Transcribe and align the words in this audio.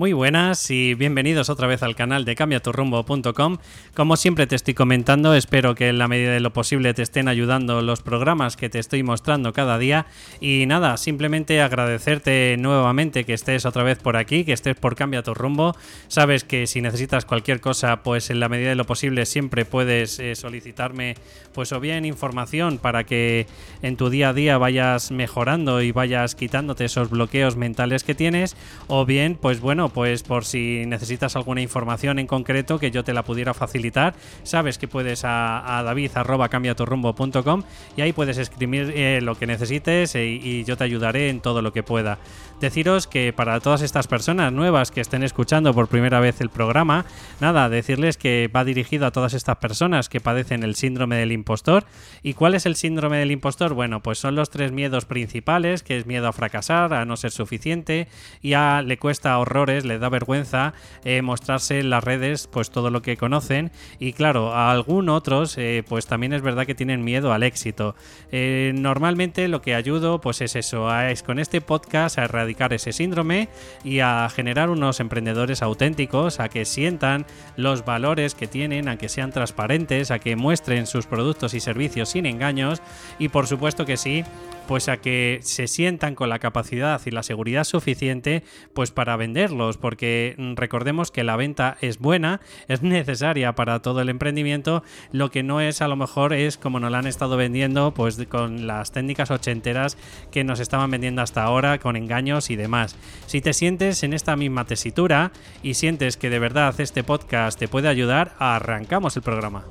Muy 0.00 0.14
buenas 0.14 0.70
y 0.70 0.94
bienvenidos 0.94 1.50
otra 1.50 1.66
vez 1.66 1.82
al 1.82 1.94
canal 1.94 2.24
de 2.24 2.34
cambiaturrumbo.com. 2.34 3.58
Como 3.92 4.16
siempre 4.16 4.46
te 4.46 4.56
estoy 4.56 4.72
comentando, 4.72 5.34
espero 5.34 5.74
que 5.74 5.88
en 5.88 5.98
la 5.98 6.08
medida 6.08 6.32
de 6.32 6.40
lo 6.40 6.54
posible 6.54 6.94
te 6.94 7.02
estén 7.02 7.28
ayudando 7.28 7.82
los 7.82 8.00
programas 8.00 8.56
que 8.56 8.70
te 8.70 8.78
estoy 8.78 9.02
mostrando 9.02 9.52
cada 9.52 9.76
día. 9.76 10.06
Y 10.40 10.64
nada, 10.64 10.96
simplemente 10.96 11.60
agradecerte 11.60 12.56
nuevamente 12.58 13.24
que 13.24 13.34
estés 13.34 13.66
otra 13.66 13.82
vez 13.82 13.98
por 13.98 14.16
aquí, 14.16 14.44
que 14.44 14.54
estés 14.54 14.74
por 14.74 14.96
Cambia 14.96 15.22
tu 15.22 15.34
Rumbo. 15.34 15.76
Sabes 16.08 16.44
que 16.44 16.66
si 16.66 16.80
necesitas 16.80 17.26
cualquier 17.26 17.60
cosa, 17.60 18.02
pues 18.02 18.30
en 18.30 18.40
la 18.40 18.48
medida 18.48 18.70
de 18.70 18.76
lo 18.76 18.86
posible 18.86 19.26
siempre 19.26 19.66
puedes 19.66 20.18
eh, 20.18 20.34
solicitarme, 20.34 21.14
pues 21.52 21.72
o 21.72 21.80
bien 21.80 22.06
información 22.06 22.78
para 22.78 23.04
que 23.04 23.46
en 23.82 23.98
tu 23.98 24.08
día 24.08 24.30
a 24.30 24.32
día 24.32 24.56
vayas 24.56 25.10
mejorando 25.10 25.82
y 25.82 25.92
vayas 25.92 26.34
quitándote 26.34 26.86
esos 26.86 27.10
bloqueos 27.10 27.56
mentales 27.56 28.02
que 28.02 28.14
tienes, 28.14 28.56
o 28.86 29.04
bien, 29.04 29.34
pues 29.38 29.60
bueno, 29.60 29.89
pues 29.90 30.22
por 30.22 30.44
si 30.44 30.84
necesitas 30.86 31.36
alguna 31.36 31.60
información 31.60 32.18
en 32.18 32.26
concreto 32.26 32.78
que 32.78 32.90
yo 32.90 33.04
te 33.04 33.12
la 33.12 33.24
pudiera 33.24 33.54
facilitar, 33.54 34.14
sabes 34.42 34.78
que 34.78 34.88
puedes 34.88 35.24
a, 35.24 35.78
a 35.78 35.82
david.cambiaturrumbo.com 35.82 37.62
y 37.96 38.00
ahí 38.00 38.12
puedes 38.12 38.38
escribir 38.38 38.92
eh, 38.94 39.20
lo 39.22 39.36
que 39.36 39.46
necesites 39.46 40.14
eh, 40.14 40.26
y 40.26 40.64
yo 40.64 40.76
te 40.76 40.84
ayudaré 40.84 41.28
en 41.28 41.40
todo 41.40 41.62
lo 41.62 41.72
que 41.72 41.82
pueda. 41.82 42.18
Deciros 42.60 43.06
que 43.06 43.32
para 43.32 43.58
todas 43.60 43.80
estas 43.80 44.06
personas 44.06 44.52
nuevas 44.52 44.90
que 44.90 45.00
estén 45.00 45.22
escuchando 45.22 45.72
por 45.72 45.88
primera 45.88 46.20
vez 46.20 46.42
el 46.42 46.50
programa, 46.50 47.06
nada, 47.40 47.70
decirles 47.70 48.18
que 48.18 48.50
va 48.54 48.64
dirigido 48.64 49.06
a 49.06 49.12
todas 49.12 49.32
estas 49.32 49.56
personas 49.56 50.10
que 50.10 50.20
padecen 50.20 50.62
el 50.62 50.74
síndrome 50.74 51.16
del 51.16 51.32
impostor. 51.32 51.86
¿Y 52.22 52.34
cuál 52.34 52.54
es 52.54 52.66
el 52.66 52.76
síndrome 52.76 53.16
del 53.16 53.30
impostor? 53.30 53.72
Bueno, 53.72 54.02
pues 54.02 54.18
son 54.18 54.34
los 54.34 54.50
tres 54.50 54.72
miedos 54.72 55.06
principales, 55.06 55.82
que 55.82 55.96
es 55.96 56.04
miedo 56.04 56.28
a 56.28 56.34
fracasar, 56.34 56.92
a 56.92 57.06
no 57.06 57.16
ser 57.16 57.30
suficiente, 57.30 58.08
y 58.42 58.52
a 58.52 58.82
le 58.82 58.98
cuesta 58.98 59.38
horrores 59.38 59.79
le 59.84 59.98
da 59.98 60.08
vergüenza 60.08 60.74
eh, 61.04 61.22
mostrarse 61.22 61.80
en 61.80 61.90
las 61.90 62.04
redes 62.04 62.46
pues 62.46 62.70
todo 62.70 62.90
lo 62.90 63.02
que 63.02 63.16
conocen 63.16 63.70
y 63.98 64.12
claro, 64.12 64.54
a 64.54 64.70
algunos 64.70 65.16
otros 65.16 65.56
eh, 65.58 65.82
pues 65.88 66.06
también 66.06 66.32
es 66.32 66.42
verdad 66.42 66.66
que 66.66 66.74
tienen 66.74 67.04
miedo 67.04 67.32
al 67.32 67.42
éxito. 67.42 67.94
Eh, 68.32 68.72
normalmente 68.74 69.48
lo 69.48 69.62
que 69.62 69.74
ayudo 69.74 70.20
pues 70.20 70.40
es 70.40 70.56
eso, 70.56 70.94
es 71.00 71.22
con 71.22 71.38
este 71.38 71.60
podcast 71.60 72.18
a 72.18 72.24
erradicar 72.24 72.72
ese 72.72 72.92
síndrome 72.92 73.48
y 73.84 74.00
a 74.00 74.28
generar 74.28 74.70
unos 74.70 75.00
emprendedores 75.00 75.62
auténticos, 75.62 76.40
a 76.40 76.48
que 76.48 76.64
sientan 76.64 77.26
los 77.56 77.84
valores 77.84 78.34
que 78.34 78.46
tienen, 78.46 78.88
a 78.88 78.96
que 78.96 79.08
sean 79.08 79.32
transparentes, 79.32 80.10
a 80.10 80.18
que 80.18 80.36
muestren 80.36 80.86
sus 80.86 81.06
productos 81.06 81.54
y 81.54 81.60
servicios 81.60 82.10
sin 82.10 82.26
engaños 82.26 82.82
y 83.18 83.28
por 83.28 83.46
supuesto 83.46 83.84
que 83.84 83.96
sí, 83.96 84.24
pues 84.70 84.88
a 84.88 84.98
que 84.98 85.40
se 85.42 85.66
sientan 85.66 86.14
con 86.14 86.28
la 86.28 86.38
capacidad 86.38 87.00
y 87.04 87.10
la 87.10 87.24
seguridad 87.24 87.64
suficiente 87.64 88.44
pues 88.72 88.92
para 88.92 89.16
venderlos, 89.16 89.78
porque 89.78 90.36
mm, 90.38 90.54
recordemos 90.54 91.10
que 91.10 91.24
la 91.24 91.34
venta 91.34 91.76
es 91.80 91.98
buena, 91.98 92.40
es 92.68 92.80
necesaria 92.80 93.56
para 93.56 93.82
todo 93.82 94.00
el 94.00 94.08
emprendimiento, 94.08 94.84
lo 95.10 95.32
que 95.32 95.42
no 95.42 95.60
es 95.60 95.82
a 95.82 95.88
lo 95.88 95.96
mejor 95.96 96.32
es 96.32 96.56
como 96.56 96.78
nos 96.78 96.92
la 96.92 97.00
han 97.00 97.08
estado 97.08 97.36
vendiendo 97.36 97.92
pues 97.94 98.24
con 98.28 98.68
las 98.68 98.92
técnicas 98.92 99.32
ochenteras 99.32 99.98
que 100.30 100.44
nos 100.44 100.60
estaban 100.60 100.88
vendiendo 100.88 101.20
hasta 101.20 101.42
ahora 101.42 101.80
con 101.80 101.96
engaños 101.96 102.48
y 102.48 102.54
demás. 102.54 102.94
Si 103.26 103.40
te 103.40 103.54
sientes 103.54 104.04
en 104.04 104.12
esta 104.12 104.36
misma 104.36 104.66
tesitura 104.66 105.32
y 105.64 105.74
sientes 105.74 106.16
que 106.16 106.30
de 106.30 106.38
verdad 106.38 106.80
este 106.80 107.02
podcast 107.02 107.58
te 107.58 107.66
puede 107.66 107.88
ayudar, 107.88 108.36
arrancamos 108.38 109.16
el 109.16 109.24
programa. 109.24 109.64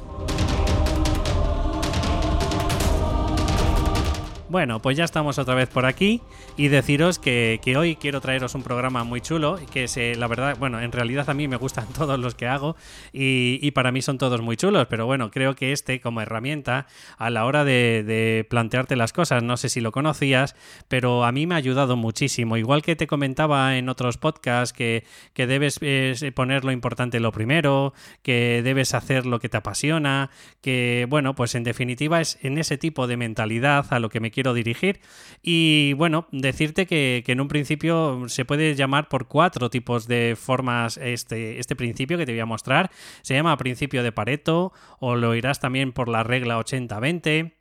Bueno, 4.49 4.81
pues 4.81 4.97
ya 4.97 5.03
estamos 5.03 5.37
otra 5.37 5.53
vez 5.53 5.69
por 5.69 5.85
aquí 5.85 6.21
y 6.57 6.69
deciros 6.69 7.19
que, 7.19 7.61
hoy 7.77 7.95
quiero 7.97 8.19
traeros 8.19 8.55
un 8.55 8.63
programa 8.63 9.03
muy 9.03 9.21
chulo, 9.21 9.59
que 9.71 9.83
es, 9.83 9.95
la 10.17 10.25
verdad, 10.25 10.57
bueno, 10.57 10.81
en 10.81 10.91
realidad 10.91 11.29
a 11.29 11.35
mí 11.35 11.47
me 11.47 11.55
gustan 11.55 11.85
todos 11.95 12.19
los 12.19 12.33
que 12.33 12.47
hago 12.47 12.75
y, 13.13 13.69
para 13.71 13.91
mí 13.91 14.01
son 14.01 14.17
todos 14.17 14.41
muy 14.41 14.57
chulos, 14.57 14.87
pero 14.89 15.05
bueno, 15.05 15.29
creo 15.29 15.53
que 15.53 15.71
este 15.71 16.01
como 16.01 16.21
herramienta 16.21 16.87
a 17.19 17.29
la 17.29 17.45
hora 17.45 17.63
de, 17.63 18.43
plantearte 18.49 18.95
las 18.95 19.13
cosas, 19.13 19.43
no 19.43 19.55
sé 19.55 19.69
si 19.69 19.81
lo 19.81 19.91
conocías, 19.91 20.55
pero 20.87 21.25
a 21.25 21.31
mí 21.31 21.45
me 21.45 21.53
ha 21.53 21.59
ayudado 21.59 21.95
muchísimo, 21.95 22.57
igual 22.57 22.81
que 22.81 22.95
te 22.95 23.05
comentaba 23.05 23.77
en 23.77 23.87
otros 23.87 24.17
podcasts 24.17 24.73
que, 24.73 25.03
que 25.33 25.45
debes 25.45 25.77
eh, 25.81 26.31
poner 26.33 26.65
lo 26.65 26.71
importante 26.71 27.19
lo 27.19 27.31
primero, 27.31 27.93
que 28.23 28.61
debes 28.63 28.95
hacer 28.95 29.27
lo 29.27 29.39
que 29.39 29.47
te 29.47 29.57
apasiona, 29.57 30.31
que 30.61 31.05
bueno, 31.07 31.35
pues 31.35 31.53
en 31.53 31.63
definitiva 31.63 32.19
es 32.19 32.39
en 32.41 32.57
ese 32.57 32.79
tipo 32.79 33.05
de 33.05 33.15
mentalidad 33.15 33.85
a 33.91 33.99
lo 33.99 34.09
que 34.09 34.19
me 34.19 34.31
quiero 34.31 34.38
quiero 34.39 34.53
dirigir. 34.53 35.01
Y 35.41 35.91
bueno, 35.93 36.27
decirte 36.31 36.85
que, 36.85 37.23
en 37.27 37.41
un 37.41 37.49
principio 37.49 38.23
se 38.29 38.45
puede 38.45 38.73
llamar 38.73 39.09
por 39.09 39.27
cuatro 39.27 39.69
tipos 39.69 40.07
de 40.07 40.37
formas 40.39 40.95
este, 40.97 41.59
este 41.59 41.75
principio 41.75 42.17
que 42.17 42.25
te 42.25 42.31
voy 42.31 42.39
a 42.39 42.45
mostrar. 42.45 42.89
Se 43.21 43.33
llama 43.33 43.57
principio 43.57 44.01
de 44.01 44.13
Pareto 44.13 44.71
o 44.99 45.17
lo 45.17 45.35
irás 45.35 45.59
también 45.59 45.91
por 45.91 46.07
la 46.07 46.23
regla 46.23 46.57
80-20 46.57 47.53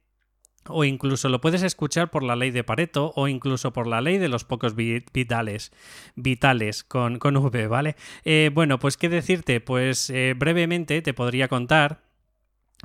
o 0.68 0.84
incluso 0.84 1.28
lo 1.28 1.40
puedes 1.40 1.62
escuchar 1.62 2.10
por 2.10 2.22
la 2.22 2.36
ley 2.36 2.52
de 2.52 2.62
Pareto 2.62 3.12
o 3.16 3.26
incluso 3.26 3.72
por 3.72 3.88
la 3.88 4.00
ley 4.00 4.18
de 4.18 4.28
los 4.28 4.44
pocos 4.44 4.76
vitales, 4.76 5.72
vitales 6.14 6.84
con, 6.84 7.18
con 7.18 7.36
V, 7.36 7.66
¿vale? 7.66 7.96
Eh, 8.24 8.50
bueno, 8.52 8.78
pues 8.78 8.96
qué 8.96 9.08
decirte, 9.08 9.60
pues 9.60 10.10
eh, 10.10 10.34
brevemente 10.36 11.02
te 11.02 11.14
podría 11.14 11.48
contar 11.48 12.07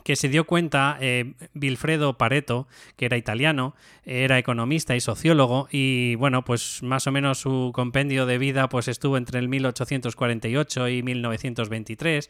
que 0.04 0.16
se 0.16 0.28
dio 0.28 0.46
cuenta 0.46 0.98
eh, 1.00 1.34
Vilfredo 1.54 2.18
Pareto, 2.18 2.68
que 2.98 3.06
era 3.06 3.16
italiano, 3.16 3.76
era 4.06 4.40
economista 4.40 4.96
y 4.96 5.00
sociólogo, 5.00 5.68
y 5.72 6.16
bueno, 6.16 6.44
pues 6.44 6.82
más 6.82 7.06
o 7.06 7.12
menos 7.12 7.38
su 7.38 7.72
compendio 7.74 8.26
de 8.26 8.38
vida 8.38 8.68
pues 8.70 8.88
estuvo 8.88 9.18
entre 9.18 9.40
el 9.40 9.48
1848 9.48 10.90
y 10.90 11.04
1923, 11.04 12.30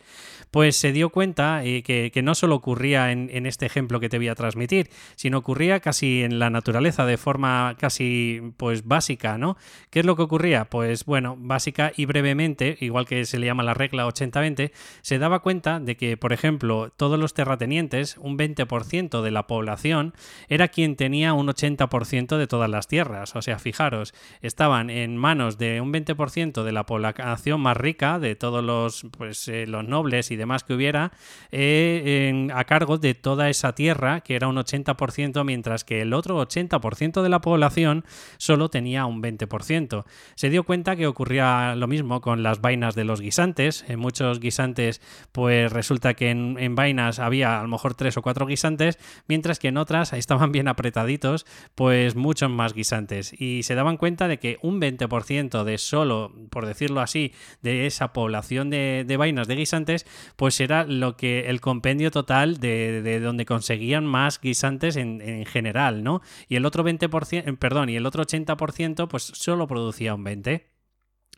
pues 0.52 0.75
se 0.75 0.91
dio 0.91 1.09
cuenta 1.09 1.63
eh, 1.63 1.84
que, 1.84 2.12
no 2.23 2.35
solo 2.35 2.56
ocurría 2.56 3.12
en, 3.12 3.29
en, 3.34 3.46
este 3.46 3.66
ejemplo 3.66 4.00
que 4.00 4.07
te 4.07 4.18
voy 4.18 4.28
a 4.28 4.35
transmitir, 4.35 4.90
sino 5.16 5.40
ocurría 5.40 5.79
casi 5.79 6.23
en 6.23 6.40
la 6.40 6.50
naturaleza 6.50 7.06
de 7.06 7.18
forma 7.18 7.75
casi 7.79 8.53
pues 8.57 8.85
básica, 8.85 9.38
¿no? 9.38 9.57
¿Qué 9.90 10.02
es 10.02 10.06
lo 10.06 10.16
que 10.16 10.22
ocurría? 10.22 10.66
Pues 10.66 11.06
bueno, 11.06 11.35
básica 11.40 11.91
y 11.96 12.06
brevemente, 12.06 12.78
igual 12.81 13.06
que 13.06 13.25
se 13.25 13.40
le 13.40 13.46
llama 13.46 13.63
la 13.63 13.73
regla 13.73 14.06
80-20, 14.06 14.72
se 15.02 15.19
daba 15.19 15.40
cuenta 15.40 15.79
de 15.79 15.97
que, 15.97 16.18
por 16.18 16.34
ejemplo, 16.34 16.91
todos 16.96 17.19
los 17.19 17.34
terratenientes 17.34 17.53
tenientes, 17.58 18.18
un 18.18 18.38
20% 18.38 19.22
de 19.22 19.31
la 19.31 19.47
población 19.47 20.14
era 20.50 20.68
quien 20.68 20.96
tenía 20.96 21.34
un 21.34 21.47
80% 21.47 22.38
de 22.38 22.47
todas 22.47 22.69
las 22.69 22.88
tierras. 22.88 23.36
O 23.36 23.41
sea, 23.41 23.59
fijaros, 23.59 24.14
estaban 24.41 24.90
en 24.90 25.18
manos 25.18 25.58
de 25.58 25.81
un 25.81 25.91
20% 25.94 26.64
de 26.64 26.72
la 26.72 26.86
población 26.86 27.62
más 27.62 27.78
rica, 27.78 28.19
de 28.19 28.36
todos 28.36 28.64
los, 28.64 29.06
pues, 29.18 29.47
eh, 29.47 29.66
los 29.68 29.88
nobles 29.88 30.31
y 30.31 30.36
demás 30.36 30.64
que 30.64 30.74
hubiera, 30.74 31.12
eh, 31.52 32.47
a 32.53 32.64
cargo 32.66 32.97
de 32.97 33.14
toda 33.14 33.50
esa 33.50 33.74
tierra, 33.75 34.22
que 34.22 34.35
era 34.35 34.47
un 34.47 34.58
80%, 34.58 35.44
mientras 35.44 35.84
que 35.84 36.02
el 36.02 36.14
otro 36.14 36.40
80% 36.40 37.22
de 37.22 37.30
la 37.30 37.41
población 37.41 38.06
solo 38.38 38.70
tenía 38.70 39.06
un 39.06 39.22
20%. 39.22 40.06
Se 40.35 40.50
dio 40.50 40.64
cuenta 40.64 40.96
que 40.96 41.08
ocurría 41.08 41.75
lo 41.75 41.88
mismo 41.88 42.22
con 42.22 42.44
las 42.44 42.62
vainas 42.62 42.96
de 42.96 43.03
los 43.03 43.22
guisantes. 43.22 43.85
En 43.88 44.00
muchos 44.00 44.40
guisantes, 44.40 45.02
pues 45.31 45.72
resulta 45.72 46.14
que 46.14 46.30
en, 46.30 46.58
en 46.59 46.75
vainas 46.75 47.20
había 47.20 47.43
a 47.44 47.62
lo 47.62 47.68
mejor 47.68 47.96
tres 47.96 48.18
o 48.18 48.22
cuatro 48.22 48.46
guisantes, 48.46 48.98
mientras 49.28 49.59
que 49.59 49.70
en 49.70 49.78
otras 49.78 50.14
estaban 50.14 50.52
bien 50.52 50.68
apretaditos, 50.68 51.46
pues 51.76 52.16
muchos 52.16 52.50
más 52.50 52.74
guisantes. 52.74 53.34
Y 53.40 53.64
se 53.64 53.76
daban 53.76 53.98
cuenta 53.98 54.28
de 54.28 54.40
que 54.40 54.58
un 54.62 54.80
20% 54.80 55.64
de 55.64 55.78
solo, 55.78 56.34
por 56.50 56.66
decirlo 56.66 57.02
así, 57.02 57.34
de 57.62 57.86
esa 57.86 58.14
población 58.14 58.70
de, 58.70 59.16
vainas 59.17 59.47
de 59.47 59.56
guisantes, 59.56 60.06
pues 60.35 60.59
era 60.59 60.85
lo 60.85 61.17
que 61.17 61.50
el 61.50 61.62
compendio 61.62 62.12
total 62.12 62.58
de, 62.58 63.20
donde 63.20 63.46
conseguían 63.46 64.06
más 64.06 64.40
guisantes 64.41 64.96
en, 64.96 65.22
en, 65.22 65.46
general, 65.46 66.03
¿no? 66.03 66.22
Y 66.47 66.56
el 66.56 66.66
otro 66.66 66.84
20%, 66.84 67.58
perdón, 67.58 67.90
y 67.90 67.96
el 67.96 68.06
otro 68.06 68.23
80%, 68.23 69.08
pues 69.08 69.23
solo 69.23 69.67
producía 69.67 70.16
un 70.16 70.26
20%. 70.26 70.72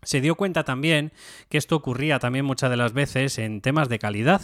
Se 0.05 0.21
dio 0.21 0.35
cuenta 0.35 0.63
también 0.63 1.11
que 1.49 1.57
esto 1.57 1.75
ocurría 1.75 2.19
también 2.19 2.45
muchas 2.45 2.69
de 2.69 2.77
las 2.77 2.93
veces 2.93 3.37
en 3.37 3.59
temas 3.59 3.89
de 3.89 3.99
calidad. 3.99 4.41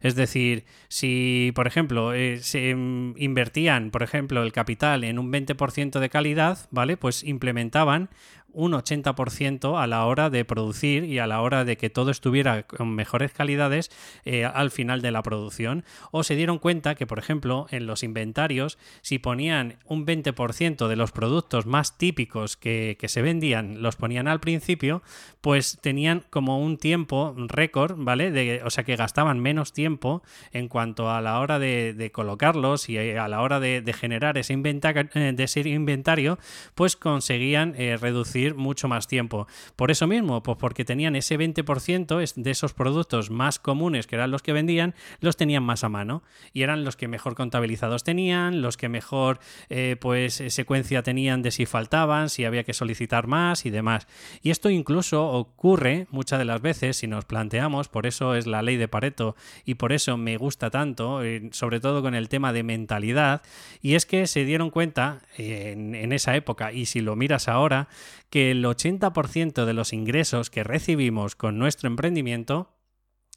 Es 0.00 0.14
decir, 0.14 0.64
si, 0.88 1.52
por 1.54 1.66
ejemplo, 1.66 2.14
eh, 2.14 2.38
se 2.40 2.70
invertían, 2.70 3.90
por 3.90 4.02
ejemplo, 4.02 4.42
el 4.42 4.52
capital 4.52 5.04
en 5.04 5.18
un 5.18 5.30
20% 5.30 6.00
de 6.00 6.08
calidad, 6.08 6.58
¿vale? 6.70 6.96
Pues 6.96 7.22
implementaban 7.24 8.08
un 8.52 8.72
80% 8.72 9.80
a 9.80 9.86
la 9.86 10.04
hora 10.06 10.30
de 10.30 10.44
producir 10.44 11.04
y 11.04 11.18
a 11.18 11.26
la 11.26 11.40
hora 11.40 11.64
de 11.64 11.76
que 11.76 11.90
todo 11.90 12.10
estuviera 12.10 12.64
con 12.64 12.94
mejores 12.94 13.32
calidades 13.32 13.90
eh, 14.24 14.44
al 14.44 14.70
final 14.70 15.02
de 15.02 15.10
la 15.10 15.22
producción. 15.22 15.84
O 16.10 16.24
se 16.24 16.36
dieron 16.36 16.58
cuenta 16.58 16.94
que, 16.94 17.06
por 17.06 17.18
ejemplo, 17.18 17.66
en 17.70 17.86
los 17.86 18.02
inventarios, 18.02 18.78
si 19.02 19.18
ponían 19.18 19.76
un 19.84 20.06
20% 20.06 20.88
de 20.88 20.96
los 20.96 21.12
productos 21.12 21.66
más 21.66 21.98
típicos 21.98 22.56
que, 22.56 22.96
se 23.00 23.22
vendían, 23.22 23.82
los 23.82 23.96
ponían 23.96 24.28
al 24.28 24.40
principio, 24.40 25.02
pues 25.40 25.78
tenían 25.80 26.24
como 26.30 26.60
un 26.60 26.76
tiempo 26.76 27.34
récord, 27.36 27.94
¿vale? 27.96 28.30
De, 28.30 28.62
o 28.64 28.70
sea 28.70 28.84
que 28.84 28.96
gastaban 28.96 29.40
menos 29.40 29.72
tiempo 29.72 30.22
en 30.52 30.68
cuanto 30.68 31.10
a 31.10 31.20
la 31.20 31.40
hora 31.40 31.58
de, 31.58 32.10
colocarlos 32.12 32.88
y 32.88 32.98
a 32.98 33.28
la 33.28 33.40
hora 33.40 33.60
de, 33.60 33.90
generar 33.92 34.38
ese 34.38 34.52
inventario, 34.52 35.08
eh, 35.14 35.32
de 35.34 35.44
ese 35.44 35.60
inventario, 35.68 36.38
pues 36.74 36.96
conseguían 36.96 37.74
eh, 37.76 37.96
reducir 37.96 38.39
mucho 38.48 38.88
más 38.88 39.06
tiempo. 39.06 39.46
Por 39.76 39.90
eso 39.90 40.06
mismo, 40.06 40.42
pues 40.42 40.58
porque 40.58 40.84
tenían 40.84 41.16
ese 41.16 41.38
20% 41.38 42.34
de 42.34 42.50
esos 42.50 42.74
productos 42.74 43.30
más 43.30 43.58
comunes, 43.58 44.06
que 44.06 44.16
eran 44.16 44.30
los 44.30 44.42
que 44.42 44.52
vendían, 44.52 44.94
los 45.20 45.36
tenían 45.36 45.62
más 45.62 45.84
a 45.84 45.88
mano 45.88 46.22
y 46.52 46.62
eran 46.62 46.84
los 46.84 46.96
que 46.96 47.08
mejor 47.08 47.34
contabilizados 47.34 48.04
tenían, 48.04 48.62
los 48.62 48.76
que 48.76 48.88
mejor 48.88 49.40
eh, 49.68 49.96
pues 50.00 50.42
secuencia 50.48 51.02
tenían 51.02 51.42
de 51.42 51.50
si 51.50 51.66
faltaban, 51.66 52.28
si 52.28 52.44
había 52.44 52.64
que 52.64 52.74
solicitar 52.74 53.26
más 53.26 53.66
y 53.66 53.70
demás. 53.70 54.06
Y 54.42 54.50
esto 54.50 54.70
incluso 54.70 55.26
ocurre 55.26 56.06
muchas 56.10 56.38
de 56.38 56.44
las 56.44 56.60
veces 56.60 56.96
si 56.96 57.06
nos 57.06 57.24
planteamos, 57.24 57.88
por 57.88 58.06
eso 58.06 58.34
es 58.34 58.46
la 58.46 58.62
ley 58.62 58.76
de 58.76 58.88
Pareto 58.88 59.36
y 59.64 59.74
por 59.74 59.92
eso 59.92 60.16
me 60.16 60.36
gusta 60.36 60.70
tanto, 60.70 61.22
eh, 61.22 61.48
sobre 61.52 61.80
todo 61.80 62.02
con 62.02 62.14
el 62.14 62.28
tema 62.28 62.52
de 62.52 62.62
mentalidad, 62.62 63.42
y 63.82 63.94
es 63.94 64.06
que 64.06 64.26
se 64.26 64.44
dieron 64.44 64.70
cuenta 64.70 65.22
eh, 65.36 65.72
en, 65.72 65.94
en 65.94 66.12
esa 66.12 66.36
época, 66.36 66.72
y 66.72 66.86
si 66.86 67.00
lo 67.00 67.16
miras 67.16 67.48
ahora, 67.48 67.88
que 68.30 68.52
el 68.52 68.64
80% 68.64 69.64
de 69.64 69.74
los 69.74 69.92
ingresos 69.92 70.50
que 70.50 70.64
recibimos 70.64 71.36
con 71.36 71.58
nuestro 71.58 71.88
emprendimiento 71.88 72.72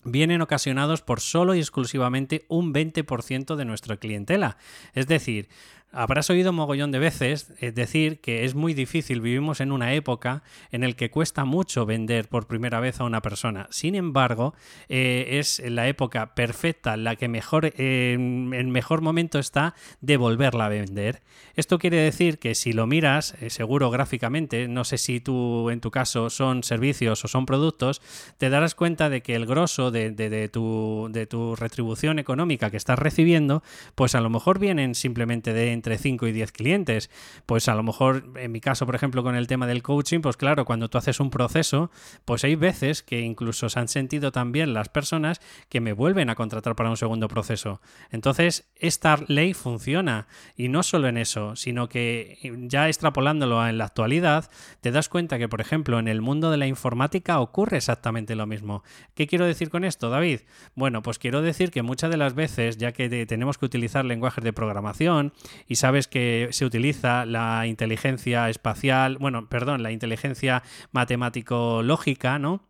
vienen 0.06 0.42
ocasionados 0.42 1.01
por 1.01 1.19
solo 1.19 1.56
y 1.56 1.60
exclusivamente 1.60 2.45
un 2.48 2.74
20% 2.74 3.56
de 3.56 3.66
nuestra 3.66 3.98
clientela. 3.98 4.57
Es 4.94 5.07
decir, 5.07 5.50
Habrás 5.95 6.31
oído 6.31 6.51
mogollón 6.54 6.90
de 6.92 6.98
veces 6.98 7.54
eh, 7.60 7.72
decir 7.72 8.19
que 8.19 8.45
es 8.45 8.56
muy 8.56 8.74
difícil, 8.74 9.22
vivimos 9.22 9.62
en 9.62 9.72
una 9.72 9.94
época 9.94 10.42
en 10.72 10.84
el 10.84 10.95
que 10.95 11.12
cuesta 11.12 11.45
mucho 11.45 11.86
vender 11.86 12.28
por 12.30 12.48
primera 12.48 12.80
vez 12.80 13.00
a 13.00 13.04
una 13.04 13.22
persona. 13.22 13.68
Sin 13.69 13.94
embargo, 13.94 14.56
eh, 14.90 15.38
es 15.38 15.62
la 15.63 15.88
época 15.88 16.34
perfecta, 16.34 16.98
la 16.98 17.16
que 17.16 17.28
mejor, 17.28 17.72
eh, 17.78 18.18
mejor 18.18 19.01
momento 19.01 19.38
está 19.38 19.75
de 20.01 20.18
volverla 20.18 20.66
a 20.66 20.69
vender. 20.69 21.22
Esto 21.56 21.78
quiere 21.78 21.98
decir 21.98 22.40
que 22.40 22.56
si 22.56 22.74
lo 22.74 22.88
miras, 22.88 23.36
seguro 23.50 23.92
gráficamente, 23.92 24.68
no 24.68 24.86
sé 24.86 24.98
si 24.98 25.19
tú 25.19 25.69
en 25.69 25.80
tu 25.80 25.92
caso 25.92 26.31
son 26.31 26.63
servicios 26.63 27.24
o 27.24 27.28
son 27.28 27.45
productos, 27.45 28.01
te 28.40 28.50
darás 28.50 28.74
cuenta 28.74 29.10
de 29.12 29.22
que 29.22 29.36
el 29.36 29.45
grosso 29.45 29.92
de, 29.92 30.10
de, 30.10 30.50
tu, 30.50 31.07
de 31.12 31.28
tu 31.28 31.56
retribución 31.56 32.18
económica 32.18 32.72
que 32.72 32.78
estás 32.78 32.98
recibiendo, 32.98 33.62
pues 33.94 34.16
a 34.16 34.22
lo 34.22 34.31
mejor 34.31 34.57
vienen 34.57 34.95
simplemente 34.95 35.54
de 35.54 35.82
entre 35.83 35.97
5 35.97 36.27
y 36.27 36.31
10 36.31 36.53
clientes. 36.53 37.09
Pues 37.45 37.68
a 37.68 37.75
lo 37.75 37.83
mejor, 37.83 38.31
en 38.38 38.53
mi 38.53 38.62
caso, 38.62 38.85
por 38.85 38.95
ejemplo, 38.95 39.21
con 39.21 39.35
el 39.35 39.47
tema 39.47 39.68
del 39.68 39.83
coaching, 39.83 40.21
pues 40.21 40.38
claro, 40.38 40.63
cuando 40.63 40.89
tú 40.89 40.97
haces 40.97 41.19
un 41.19 41.30
proceso, 41.30 41.91
pues 42.24 42.45
hay 42.45 42.56
veces 42.56 43.03
que 43.03 43.19
incluso 43.19 43.68
se 43.68 43.80
han 43.80 43.89
sentido 43.89 44.31
también 44.31 44.74
las 44.74 44.88
personas 44.88 45.41
que 45.68 45.81
me 45.81 45.91
vuelven 45.91 46.30
a 46.30 46.35
contratar 46.35 46.77
para 46.77 46.89
un 46.89 46.95
segundo 46.95 47.27
proceso. 47.27 47.81
Entonces, 48.12 48.71
esta 48.77 49.19
ley 49.27 49.53
funciona. 49.53 50.27
Y 50.56 50.69
no 50.69 50.83
solo 50.83 51.09
en 51.09 51.18
eso, 51.18 51.57
sino 51.57 51.89
que 51.89 52.39
ya 52.62 52.88
extrapolándolo 52.88 53.68
en 53.68 53.77
la 53.77 53.83
actualidad, 53.83 54.50
te 54.80 54.91
das 54.91 55.09
cuenta 55.09 55.38
que, 55.38 55.50
por 55.50 55.59
ejemplo, 55.59 56.00
en 56.00 56.07
el 56.07 56.21
mundo 56.21 56.50
de 56.50 56.57
la 56.57 56.68
informática 56.68 57.41
ocurre 57.41 57.75
exactamente 57.75 58.35
lo 58.35 58.45
mismo. 58.45 58.83
¿Qué 59.15 59.27
quiero 59.27 59.45
decir 59.45 59.69
con 59.69 59.83
esto, 59.83 60.09
David? 60.09 60.41
Bueno, 60.75 61.01
pues 61.01 61.19
quiero 61.19 61.41
decir 61.41 61.71
que 61.71 61.81
muchas 61.81 62.09
de 62.09 62.18
las 62.18 62.35
veces, 62.35 62.77
ya 62.77 62.94
que 62.94 63.25
tenemos 63.25 63.57
que 63.57 63.65
utilizar 63.65 64.06
lenguajes 64.06 64.44
de 64.44 64.53
programación 64.53 65.33
sabes 65.75 66.07
que 66.07 66.49
se 66.51 66.65
utiliza 66.65 67.25
la 67.25 67.67
inteligencia 67.67 68.49
espacial, 68.49 69.17
bueno, 69.17 69.49
perdón, 69.49 69.83
la 69.83 69.91
inteligencia 69.91 70.63
matemático-lógica, 70.91 72.39
¿no? 72.39 72.61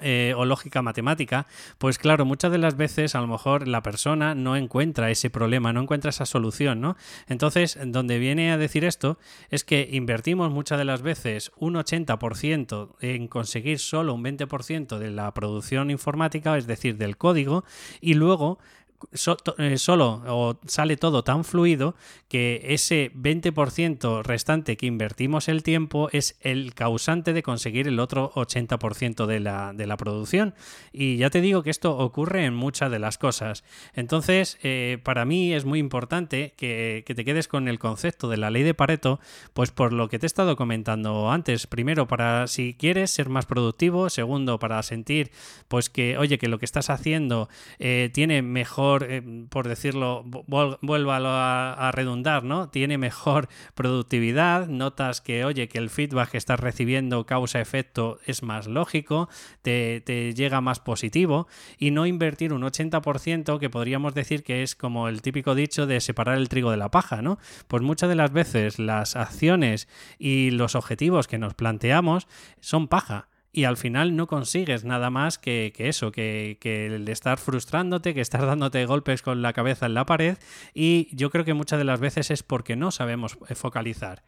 Eh, 0.00 0.34
o 0.36 0.44
lógica 0.44 0.82
matemática, 0.82 1.46
pues 1.78 1.98
claro, 1.98 2.24
muchas 2.24 2.50
de 2.50 2.58
las 2.58 2.76
veces 2.76 3.14
a 3.14 3.20
lo 3.20 3.28
mejor 3.28 3.68
la 3.68 3.80
persona 3.80 4.34
no 4.34 4.56
encuentra 4.56 5.08
ese 5.08 5.30
problema, 5.30 5.72
no 5.72 5.80
encuentra 5.80 6.10
esa 6.10 6.26
solución, 6.26 6.80
¿no? 6.80 6.96
Entonces, 7.28 7.78
donde 7.80 8.18
viene 8.18 8.50
a 8.50 8.58
decir 8.58 8.84
esto 8.84 9.18
es 9.50 9.62
que 9.62 9.88
invertimos 9.92 10.50
muchas 10.50 10.78
de 10.78 10.84
las 10.84 11.02
veces 11.02 11.52
un 11.56 11.74
80% 11.74 12.96
en 13.02 13.28
conseguir 13.28 13.78
solo 13.78 14.14
un 14.14 14.24
20% 14.24 14.98
de 14.98 15.10
la 15.12 15.32
producción 15.32 15.92
informática, 15.92 16.58
es 16.58 16.66
decir, 16.66 16.96
del 16.96 17.16
código, 17.16 17.62
y 18.00 18.14
luego 18.14 18.58
eh, 19.58 19.78
solo 19.78 20.22
o 20.26 20.58
sale 20.66 20.96
todo 20.96 21.24
tan 21.24 21.44
fluido 21.44 21.94
que 22.28 22.66
ese 22.68 23.12
20% 23.14 24.22
restante 24.22 24.76
que 24.76 24.86
invertimos 24.86 25.48
el 25.48 25.62
tiempo 25.62 26.08
es 26.12 26.36
el 26.40 26.74
causante 26.74 27.32
de 27.32 27.42
conseguir 27.42 27.86
el 27.86 28.00
otro 28.00 28.32
80% 28.34 29.26
de 29.26 29.40
la, 29.40 29.72
de 29.72 29.86
la 29.86 29.96
producción. 29.96 30.54
Y 30.92 31.16
ya 31.16 31.30
te 31.30 31.40
digo 31.40 31.62
que 31.62 31.70
esto 31.70 31.96
ocurre 31.96 32.44
en 32.44 32.54
muchas 32.54 32.90
de 32.90 32.98
las 32.98 33.18
cosas. 33.18 33.64
Entonces, 33.94 34.58
eh, 34.62 34.98
para 35.02 35.24
mí 35.24 35.52
es 35.52 35.64
muy 35.64 35.78
importante 35.78 36.54
que, 36.56 37.04
que, 37.06 37.14
te 37.14 37.24
quedes 37.24 37.46
con 37.46 37.68
el 37.68 37.78
concepto 37.78 38.28
de 38.28 38.36
la 38.36 38.50
ley 38.50 38.62
de 38.62 38.74
Pareto, 38.74 39.20
pues 39.52 39.70
por 39.70 39.92
lo 39.92 40.08
que 40.08 40.18
te 40.18 40.26
he 40.26 40.28
estado 40.28 40.56
comentando 40.56 41.30
antes. 41.30 41.66
Primero, 41.66 42.06
para 42.06 42.46
si 42.46 42.74
quieres 42.74 43.10
ser 43.10 43.28
más 43.28 43.46
productivo. 43.46 44.10
Segundo, 44.10 44.58
para 44.58 44.82
sentir, 44.82 45.30
pues 45.68 45.90
que, 45.90 46.18
oye, 46.18 46.38
que 46.38 46.48
lo 46.48 46.58
que 46.58 46.64
estás 46.64 46.90
haciendo 46.90 47.48
eh, 47.78 48.10
tiene 48.12 48.42
mejor 48.42 48.83
eh, 49.02 49.22
por 49.48 49.68
decirlo, 49.68 50.24
vuelvo 50.24 51.12
a, 51.12 51.90
redundar, 51.92 52.44
¿no? 52.44 52.68
Tiene 52.68 52.98
mejor 52.98 53.48
productividad, 53.74 54.68
notas 54.68 55.20
que, 55.20 55.44
oye, 55.44 55.68
que 55.68 55.78
el 55.78 55.90
feedback 55.90 56.30
que 56.30 56.38
estás 56.38 56.60
recibiendo 56.60 57.26
causa-efecto 57.26 58.18
es 58.26 58.42
más 58.42 58.66
lógico, 58.66 59.28
te, 59.62 60.00
te, 60.00 60.34
llega 60.34 60.60
más 60.60 60.80
positivo 60.80 61.46
y 61.78 61.90
no 61.90 62.06
invertir 62.06 62.52
un 62.52 62.62
80% 62.62 63.58
que 63.58 63.70
podríamos 63.70 64.14
decir 64.14 64.42
que 64.42 64.62
es 64.62 64.74
como 64.74 65.08
el 65.08 65.22
típico 65.22 65.54
dicho 65.54 65.86
de 65.86 66.00
separar 66.00 66.38
el 66.38 66.48
trigo 66.48 66.70
de 66.70 66.76
la 66.76 66.90
paja, 66.90 67.22
¿no? 67.22 67.38
Pues 67.68 67.82
muchas 67.82 68.08
de 68.08 68.16
las 68.16 68.32
veces 68.32 68.78
las 68.78 69.16
acciones 69.16 69.88
y 70.18 70.50
los 70.50 70.74
objetivos 70.74 71.28
que 71.28 71.38
nos 71.38 71.54
planteamos 71.54 72.26
son 72.60 72.88
paja 72.88 73.28
y 73.54 73.64
al 73.64 73.76
final 73.76 74.16
no 74.16 74.26
consigues 74.26 74.84
nada 74.84 75.10
más 75.10 75.38
que, 75.38 75.72
eso, 75.78 76.10
que, 76.10 76.58
que, 76.60 76.86
el 76.86 77.08
estar 77.08 77.38
frustrándote, 77.38 78.12
que 78.12 78.20
estar 78.20 78.44
dándote 78.46 78.84
golpes 78.84 79.22
con 79.22 79.42
la 79.42 79.52
cabeza 79.52 79.86
en 79.86 79.94
la 79.94 80.04
pared 80.04 80.36
y 80.74 81.08
yo 81.14 81.30
creo 81.30 81.44
que 81.44 81.54
muchas 81.54 81.78
de 81.78 81.84
las 81.84 82.00
veces 82.00 82.30
es 82.30 82.42
porque 82.42 82.74
no 82.74 82.90
sabemos 82.90 83.38
focalizar. 83.54 84.24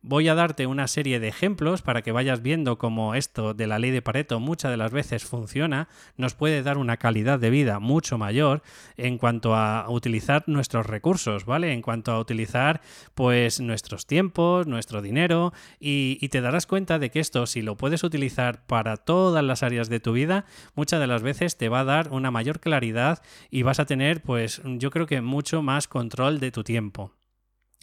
Voy 0.00 0.28
a 0.28 0.36
darte 0.36 0.68
una 0.68 0.86
serie 0.86 1.18
de 1.18 1.26
ejemplos 1.26 1.82
para 1.82 2.02
que 2.02 2.12
vayas 2.12 2.40
viendo 2.40 2.78
cómo 2.78 3.16
esto 3.16 3.52
de 3.52 3.66
la 3.66 3.80
ley 3.80 3.90
de 3.90 4.00
Pareto 4.00 4.38
muchas 4.38 4.70
de 4.70 4.76
las 4.76 4.92
veces 4.92 5.24
funciona, 5.24 5.88
nos 6.16 6.34
puede 6.34 6.62
dar 6.62 6.78
una 6.78 6.98
calidad 6.98 7.40
de 7.40 7.50
vida 7.50 7.80
mucho 7.80 8.16
mayor 8.16 8.62
en 8.96 9.18
cuanto 9.18 9.56
a 9.56 9.90
utilizar 9.90 10.44
nuestros 10.46 10.86
recursos, 10.86 11.44
¿vale? 11.46 11.72
En 11.72 11.82
cuanto 11.82 12.12
a 12.12 12.20
utilizar 12.20 12.80
pues 13.16 13.58
nuestros 13.58 14.06
tiempos, 14.06 14.68
nuestro 14.68 15.02
dinero 15.02 15.52
y, 15.80 16.28
te 16.28 16.40
darás 16.42 16.66
cuenta 16.66 17.00
de 17.00 17.10
que 17.10 17.18
esto 17.18 17.46
si 17.46 17.60
lo 17.60 17.76
puedes 17.76 18.04
utilizar 18.04 18.64
para 18.66 18.98
todas 18.98 19.42
las 19.42 19.64
áreas 19.64 19.88
de 19.88 19.98
tu 19.98 20.12
vida, 20.12 20.44
muchas 20.76 21.00
de 21.00 21.08
las 21.08 21.22
veces 21.22 21.56
te 21.56 21.68
va 21.68 21.80
a 21.80 21.84
dar 21.84 22.10
una 22.12 22.30
mayor 22.30 22.60
claridad 22.60 23.20
y 23.50 23.62
vas 23.62 23.80
a 23.80 23.86
tener 23.86 24.22
pues 24.22 24.62
yo 24.64 24.90
creo 24.90 25.06
que 25.06 25.22
mucho 25.22 25.60
más 25.60 25.88
control 25.88 26.38
de 26.38 26.52
tu 26.52 26.62
tiempo. 26.62 27.17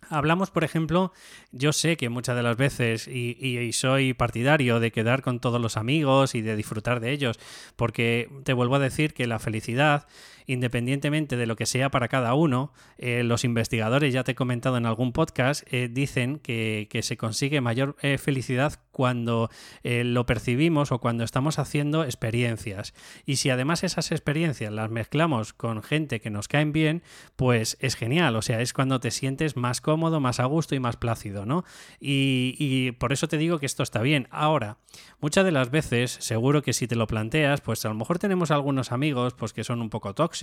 Hablamos, 0.10 0.52
por 0.52 0.64
ejemplo, 0.64 1.12
yo 1.52 1.74
sé 1.74 1.98
que 1.98 2.10
muchas 2.10 2.36
de 2.36 2.44
las 2.44 2.58
veces, 2.58 3.08
y, 3.08 3.72
soy 3.74 4.14
partidario 4.14 4.80
de 4.80 4.92
quedar 4.92 5.22
con 5.22 5.40
todos 5.40 5.62
los 5.62 5.78
amigos 5.78 6.36
y 6.36 6.42
de 6.42 6.56
disfrutar 6.56 7.00
de 7.00 7.12
ellos, 7.12 7.40
porque 7.76 8.30
te 8.44 8.54
vuelvo 8.54 8.76
a 8.76 8.80
decir 8.80 9.14
que 9.14 9.28
la 9.28 9.40
felicidad 9.40 10.08
independientemente 10.48 11.38
de 11.38 11.46
lo 11.46 11.56
que 11.56 11.66
sea 11.66 11.90
para 11.92 12.08
cada 12.08 12.34
uno, 12.34 12.74
eh, 12.98 13.24
los 13.24 13.44
investigadores, 13.44 14.14
ya 14.14 14.24
te 14.24 14.32
he 14.32 14.36
comentado 14.36 14.78
en 14.78 14.86
algún 14.86 15.12
podcast, 15.12 15.64
eh, 15.72 15.90
dicen 15.92 16.40
que, 16.40 16.88
se 17.02 17.18
consigue 17.18 17.62
mayor 17.62 17.98
eh, 18.02 18.18
felicidad 18.18 18.80
cuando 18.92 19.50
lo 19.84 20.26
percibimos 20.26 20.94
o 20.94 21.00
cuando 21.00 21.26
estamos 21.26 21.60
haciendo 21.60 22.06
experiencias. 22.06 22.94
Y 23.26 23.36
si 23.36 23.50
además 23.50 23.84
esas 23.84 24.12
experiencias 24.12 24.72
las 24.72 24.90
mezclamos 24.90 25.54
con 25.54 25.84
gente 25.84 26.22
que 26.22 26.30
nos 26.30 26.48
caen 26.48 26.72
bien, 26.72 27.04
pues 27.36 27.78
es 27.82 27.96
genial. 27.96 28.36
O 28.36 28.42
sea, 28.42 28.62
es 28.62 28.74
cuando 28.74 29.00
te 29.00 29.12
sientes 29.12 29.58
más 29.58 29.82
cómodo, 29.82 30.20
más 30.20 30.40
a 30.40 30.46
gusto 30.46 30.76
y 30.76 30.80
más 30.80 30.98
plácido, 30.98 31.46
¿no? 31.46 31.66
Y, 32.00 32.92
por 32.94 33.14
eso 33.14 33.28
te 33.28 33.38
digo 33.38 33.60
que 33.60 33.66
esto 33.66 33.84
está 33.84 34.02
bien. 34.02 34.28
Ahora, 34.32 34.78
muchas 35.20 35.44
de 35.46 35.52
las 35.52 35.70
veces, 35.72 36.18
seguro 36.20 36.62
que 36.62 36.74
si 36.74 36.88
te 36.88 36.96
lo 36.96 37.08
planteas, 37.08 37.62
pues 37.62 37.86
a 37.86 37.90
lo 37.90 37.96
mejor 37.96 38.20
tenemos 38.20 38.52
algunos 38.52 38.92
amigos 38.92 39.34
pues 39.34 39.54
que 39.54 39.64
son 39.64 39.82
un 39.82 39.90
poco 39.90 40.14
tóxicos, 40.14 40.35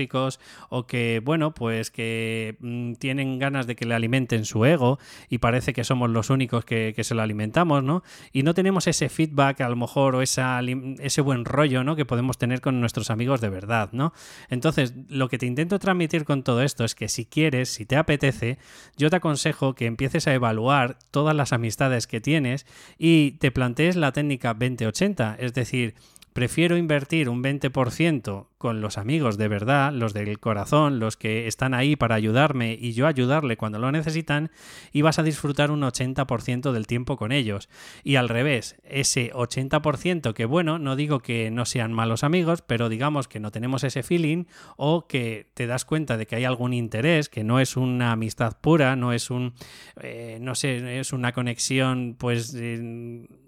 o 0.69 0.87
que, 0.87 1.21
bueno, 1.25 1.55
pues 1.55 1.91
que 1.91 2.57
mm, 2.61 2.95
tienen 2.95 3.39
ganas 3.39 3.67
de 3.67 3.77
que 3.77 3.85
le 3.85 3.95
alimenten 3.95 4.45
su 4.45 4.65
ego 4.65 4.99
y 5.29 5.39
parece 5.39 5.73
que 5.73 5.85
somos 5.85 6.11
los 6.11 6.31
únicos 6.31 6.65
que, 6.65 6.95
se 7.03 7.15
lo 7.15 7.23
alimentamos, 7.23 7.83
¿no? 7.83 8.05
Y 8.33 8.45
no 8.45 8.55
tenemos 8.55 8.87
ese 8.87 9.09
feedback 9.09 9.61
a 9.61 9.69
lo 9.69 9.77
mejor 9.77 10.15
o 10.15 10.23
esa, 10.23 10.61
ese 11.01 11.21
buen 11.21 11.45
rollo, 11.45 11.83
¿no? 11.83 11.97
Que 11.97 12.05
podemos 12.05 12.39
tener 12.39 12.61
con 12.61 12.81
nuestros 12.81 13.11
amigos 13.11 13.41
de 13.41 13.49
verdad, 13.49 13.91
¿no? 13.93 14.13
Entonces, 14.51 14.95
lo 15.09 15.29
que 15.29 15.39
te 15.39 15.47
intento 15.47 15.79
transmitir 15.79 16.25
con 16.25 16.43
todo 16.43 16.63
esto 16.63 16.85
es 16.85 16.95
que 16.95 17.09
si 17.09 17.27
quieres, 17.27 17.71
si 17.71 17.87
te 17.87 17.97
apetece, 17.97 18.59
yo 18.97 19.11
te 19.11 19.17
aconsejo 19.17 19.75
que 19.75 19.87
empieces 19.87 20.27
a 20.29 20.35
evaluar 20.35 20.99
todas 21.11 21.35
las 21.35 21.53
amistades 21.53 22.07
que 22.07 22.21
tienes 22.21 22.67
y 22.99 23.33
te 23.33 23.51
plantees 23.51 23.97
la 23.97 24.13
técnica 24.13 24.55
2080, 24.55 25.37
es 25.39 25.55
decir, 25.55 25.95
prefiero 26.33 26.77
invertir 26.77 27.29
un 27.29 27.43
20% 27.43 28.47
con 28.59 28.81
los 28.81 28.97
amigos 28.97 29.39
de 29.39 29.49
verdad, 29.49 29.93
los 29.93 30.15
del 30.15 30.39
corazón, 30.39 31.01
los 31.01 31.17
que 31.17 31.49
están 31.49 31.75
ahí 31.75 31.97
para 31.97 32.15
ayudarme 32.15 32.79
y 32.81 32.93
yo 32.93 33.09
ayudarle 33.09 33.57
cuando 33.57 33.81
lo 33.81 33.91
necesitan, 33.91 34.53
y 34.93 35.03
vas 35.03 35.19
a 35.19 35.25
disfrutar 35.25 35.73
un 35.73 35.83
80% 35.83 36.71
del 36.71 36.87
tiempo 36.87 37.17
con 37.17 37.33
ellos. 37.33 37.69
Y 38.05 38.17
al 38.17 38.29
revés, 38.29 38.77
ese 38.85 39.33
80% 39.33 40.33
que 40.33 40.45
bueno, 40.45 40.79
no 40.79 40.95
digo 40.95 41.21
que 41.21 41.51
no 41.51 41.65
sean 41.65 41.93
malos 41.93 42.23
amigos, 42.23 42.63
pero 42.63 42.89
digamos 42.89 43.27
que 43.27 43.41
no 43.41 43.51
tenemos 43.51 43.83
ese 43.83 44.05
feeling 44.05 44.45
o 44.77 45.09
que 45.09 45.51
te 45.55 45.67
das 45.67 45.85
cuenta 45.85 46.17
de 46.17 46.27
que 46.27 46.37
hay 46.37 46.45
algún 46.45 46.73
interés, 46.73 47.29
que 47.29 47.43
no 47.43 47.59
es 47.59 47.77
una 47.77 48.13
amistad 48.13 48.59
pura, 48.61 48.95
no 48.95 49.13
es 49.13 49.31
un, 49.31 49.55
eh, 50.01 50.39
no 50.41 50.55
sé, 50.55 51.01
es 51.01 51.13
una 51.13 51.33
conexión 51.33 52.15
pues 52.17 52.55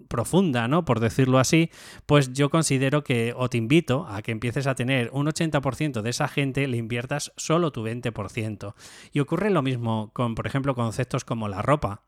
profunda, 0.07 0.67
¿no? 0.67 0.85
Por 0.85 0.99
decirlo 0.99 1.39
así, 1.39 1.69
pues 2.05 2.33
yo 2.33 2.49
considero 2.49 2.74
que 3.03 3.33
o 3.35 3.49
te 3.49 3.57
invito 3.57 4.05
a 4.07 4.21
que 4.21 4.31
empieces 4.31 4.67
a 4.67 4.75
tener 4.75 5.09
un 5.13 5.27
80% 5.27 6.01
de 6.01 6.09
esa 6.09 6.27
gente, 6.27 6.67
le 6.67 6.77
inviertas 6.77 7.33
solo 7.35 7.71
tu 7.71 7.83
20%. 7.83 8.73
Y 9.11 9.19
ocurre 9.19 9.49
lo 9.49 9.61
mismo 9.61 10.11
con, 10.13 10.35
por 10.35 10.47
ejemplo, 10.47 10.75
conceptos 10.75 11.25
como 11.25 11.47
la 11.47 11.61
ropa. 11.61 12.03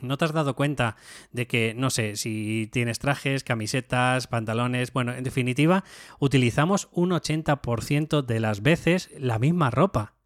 ¿No 0.00 0.16
te 0.16 0.24
has 0.24 0.32
dado 0.32 0.54
cuenta 0.54 0.96
de 1.32 1.46
que, 1.46 1.74
no 1.74 1.90
sé, 1.90 2.16
si 2.16 2.68
tienes 2.72 2.98
trajes, 2.98 3.44
camisetas, 3.44 4.26
pantalones, 4.26 4.92
bueno, 4.92 5.12
en 5.12 5.24
definitiva, 5.24 5.84
utilizamos 6.20 6.88
un 6.92 7.10
80% 7.10 8.22
de 8.22 8.40
las 8.40 8.62
veces 8.62 9.10
la 9.18 9.38
misma 9.38 9.70
ropa? 9.70 10.17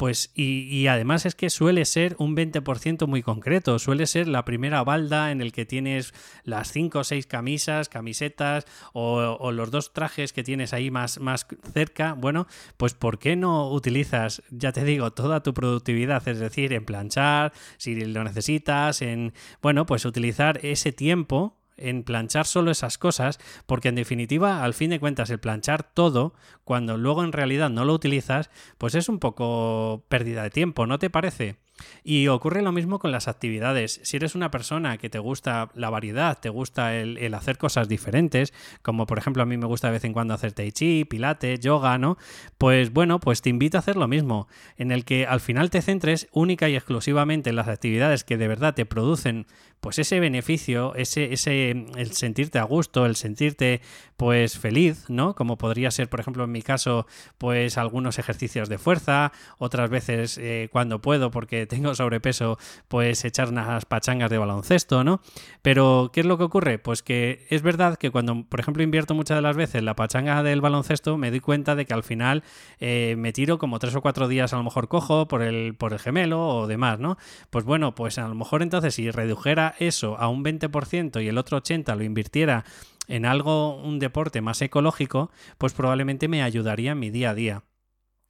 Pues, 0.00 0.30
y, 0.34 0.86
además 0.86 1.26
es 1.26 1.34
que 1.34 1.50
suele 1.50 1.84
ser 1.84 2.16
un 2.18 2.34
20% 2.34 3.06
muy 3.06 3.20
concreto, 3.20 3.78
suele 3.78 4.06
ser 4.06 4.28
la 4.28 4.46
primera 4.46 4.82
balda 4.82 5.30
en 5.30 5.42
el 5.42 5.52
que 5.52 5.66
tienes 5.66 6.14
las 6.42 6.72
5 6.72 7.00
o 7.00 7.04
6 7.04 7.26
camisas, 7.26 7.90
camisetas 7.90 8.64
o, 8.94 9.52
los 9.52 9.70
dos 9.70 9.92
trajes 9.92 10.32
que 10.32 10.42
tienes 10.42 10.72
ahí 10.72 10.90
más, 10.90 11.20
más 11.20 11.46
cerca. 11.74 12.14
Bueno, 12.14 12.46
pues 12.78 12.94
¿por 12.94 13.18
qué 13.18 13.36
no 13.36 13.70
utilizas, 13.70 14.42
ya 14.48 14.72
te 14.72 14.84
digo, 14.84 15.10
toda 15.10 15.42
tu 15.42 15.52
productividad? 15.52 16.26
Es 16.26 16.38
decir, 16.38 16.72
en 16.72 16.86
planchar, 16.86 17.52
si 17.76 17.94
lo 18.06 18.24
necesitas, 18.24 19.02
en, 19.02 19.34
bueno, 19.60 19.84
pues 19.84 20.06
utilizar 20.06 20.64
ese 20.64 20.92
tiempo 20.92 21.59
en 21.80 22.02
planchar 22.02 22.46
solo 22.46 22.70
esas 22.70 22.98
cosas, 22.98 23.38
porque 23.66 23.88
en 23.88 23.94
definitiva, 23.94 24.62
al 24.62 24.74
fin 24.74 24.90
de 24.90 25.00
cuentas, 25.00 25.30
el 25.30 25.40
planchar 25.40 25.82
todo, 25.82 26.34
cuando 26.64 26.96
luego 26.96 27.24
en 27.24 27.32
realidad 27.32 27.70
no 27.70 27.84
lo 27.84 27.94
utilizas, 27.94 28.50
pues 28.78 28.94
es 28.94 29.08
un 29.08 29.18
poco 29.18 30.04
pérdida 30.08 30.42
de 30.42 30.50
tiempo, 30.50 30.86
¿no 30.86 30.98
te 30.98 31.10
parece? 31.10 31.56
Y 32.04 32.28
ocurre 32.28 32.62
lo 32.62 32.72
mismo 32.72 32.98
con 32.98 33.12
las 33.12 33.28
actividades. 33.28 34.00
Si 34.04 34.16
eres 34.16 34.34
una 34.34 34.50
persona 34.50 34.98
que 34.98 35.10
te 35.10 35.18
gusta 35.18 35.70
la 35.74 35.90
variedad, 35.90 36.38
te 36.38 36.48
gusta 36.48 36.96
el, 36.96 37.32
hacer 37.34 37.58
cosas 37.58 37.88
diferentes, 37.88 38.52
como 38.82 39.06
por 39.06 39.18
ejemplo 39.18 39.42
a 39.42 39.46
mí 39.46 39.56
me 39.56 39.66
gusta 39.66 39.88
de 39.88 39.94
vez 39.94 40.04
en 40.04 40.12
cuando 40.12 40.34
hacer 40.34 40.52
tai 40.52 40.72
chi, 40.72 41.04
pilates, 41.04 41.60
yoga, 41.60 41.98
¿no? 41.98 42.16
Pues 42.58 42.92
bueno, 42.92 43.20
pues 43.20 43.42
te 43.42 43.50
invito 43.50 43.78
a 43.78 43.80
hacer 43.80 43.96
lo 43.96 44.08
mismo, 44.08 44.48
en 44.76 44.92
el 44.92 45.04
que 45.04 45.26
al 45.26 45.40
final 45.40 45.70
te 45.70 45.82
centres 45.82 46.28
única 46.32 46.68
y 46.68 46.76
exclusivamente 46.76 47.50
en 47.50 47.56
las 47.56 47.68
actividades 47.68 48.24
que 48.24 48.36
de 48.36 48.48
verdad 48.48 48.74
te 48.74 48.86
producen 48.86 49.46
pues 49.80 49.98
ese 49.98 50.20
beneficio, 50.20 50.94
ese, 50.94 51.32
ese, 51.32 51.70
el 51.70 52.12
sentirte 52.12 52.58
a 52.58 52.64
gusto, 52.64 53.06
el 53.06 53.16
sentirte 53.16 53.80
pues 54.16 54.58
feliz, 54.58 55.06
¿no? 55.08 55.34
Como 55.34 55.56
podría 55.56 55.90
ser, 55.90 56.10
por 56.10 56.20
ejemplo, 56.20 56.44
en 56.44 56.52
mi 56.52 56.60
caso, 56.60 57.06
pues 57.38 57.78
algunos 57.78 58.18
ejercicios 58.18 58.68
de 58.68 58.76
fuerza, 58.76 59.32
otras 59.56 59.88
veces 59.88 60.36
eh, 60.36 60.68
cuando 60.70 61.00
puedo, 61.00 61.30
porque 61.30 61.66
tengo 61.68 61.94
sobrepeso, 61.94 62.58
pues 62.88 63.24
echar 63.24 63.48
unas 63.48 63.86
pachangas 63.86 64.30
de 64.30 64.36
baloncesto, 64.36 65.04
¿no? 65.04 65.22
Pero, 65.62 66.10
¿qué 66.12 66.20
es 66.20 66.26
lo 66.26 66.36
que 66.36 66.44
ocurre? 66.44 66.78
Pues 66.78 67.02
que 67.02 67.46
es 67.48 67.62
verdad 67.62 67.96
que 67.96 68.10
cuando, 68.10 68.44
por 68.44 68.60
ejemplo, 68.60 68.82
invierto 68.82 69.14
muchas 69.14 69.38
de 69.38 69.42
las 69.42 69.56
veces 69.56 69.82
la 69.82 69.96
pachanga 69.96 70.42
del 70.42 70.60
baloncesto, 70.60 71.16
me 71.16 71.30
doy 71.30 71.40
cuenta 71.40 71.74
de 71.74 71.86
que 71.86 71.94
al 71.94 72.02
final 72.02 72.42
eh, 72.78 73.14
me 73.16 73.32
tiro 73.32 73.58
como 73.58 73.78
tres 73.78 73.94
o 73.94 74.02
cuatro 74.02 74.28
días 74.28 74.52
a 74.52 74.56
lo 74.56 74.64
mejor 74.64 74.88
cojo 74.88 75.28
por 75.28 75.40
el, 75.40 75.74
por 75.74 75.94
el 75.94 75.98
gemelo 75.98 76.46
o 76.46 76.66
demás, 76.66 76.98
¿no? 76.98 77.16
Pues 77.48 77.64
bueno, 77.64 77.94
pues 77.94 78.18
a 78.18 78.28
lo 78.28 78.34
mejor 78.34 78.62
entonces 78.62 78.94
si 78.94 79.10
redujera 79.10 79.69
eso 79.78 80.16
a 80.18 80.28
un 80.28 80.44
20% 80.44 81.22
y 81.22 81.28
el 81.28 81.38
otro 81.38 81.62
80% 81.62 81.96
lo 81.96 82.04
invirtiera 82.04 82.64
en 83.08 83.26
algo, 83.26 83.76
un 83.76 83.98
deporte 83.98 84.40
más 84.40 84.62
ecológico, 84.62 85.30
pues 85.58 85.72
probablemente 85.72 86.28
me 86.28 86.42
ayudaría 86.42 86.92
en 86.92 86.98
mi 86.98 87.10
día 87.10 87.30
a 87.30 87.34
día. 87.34 87.62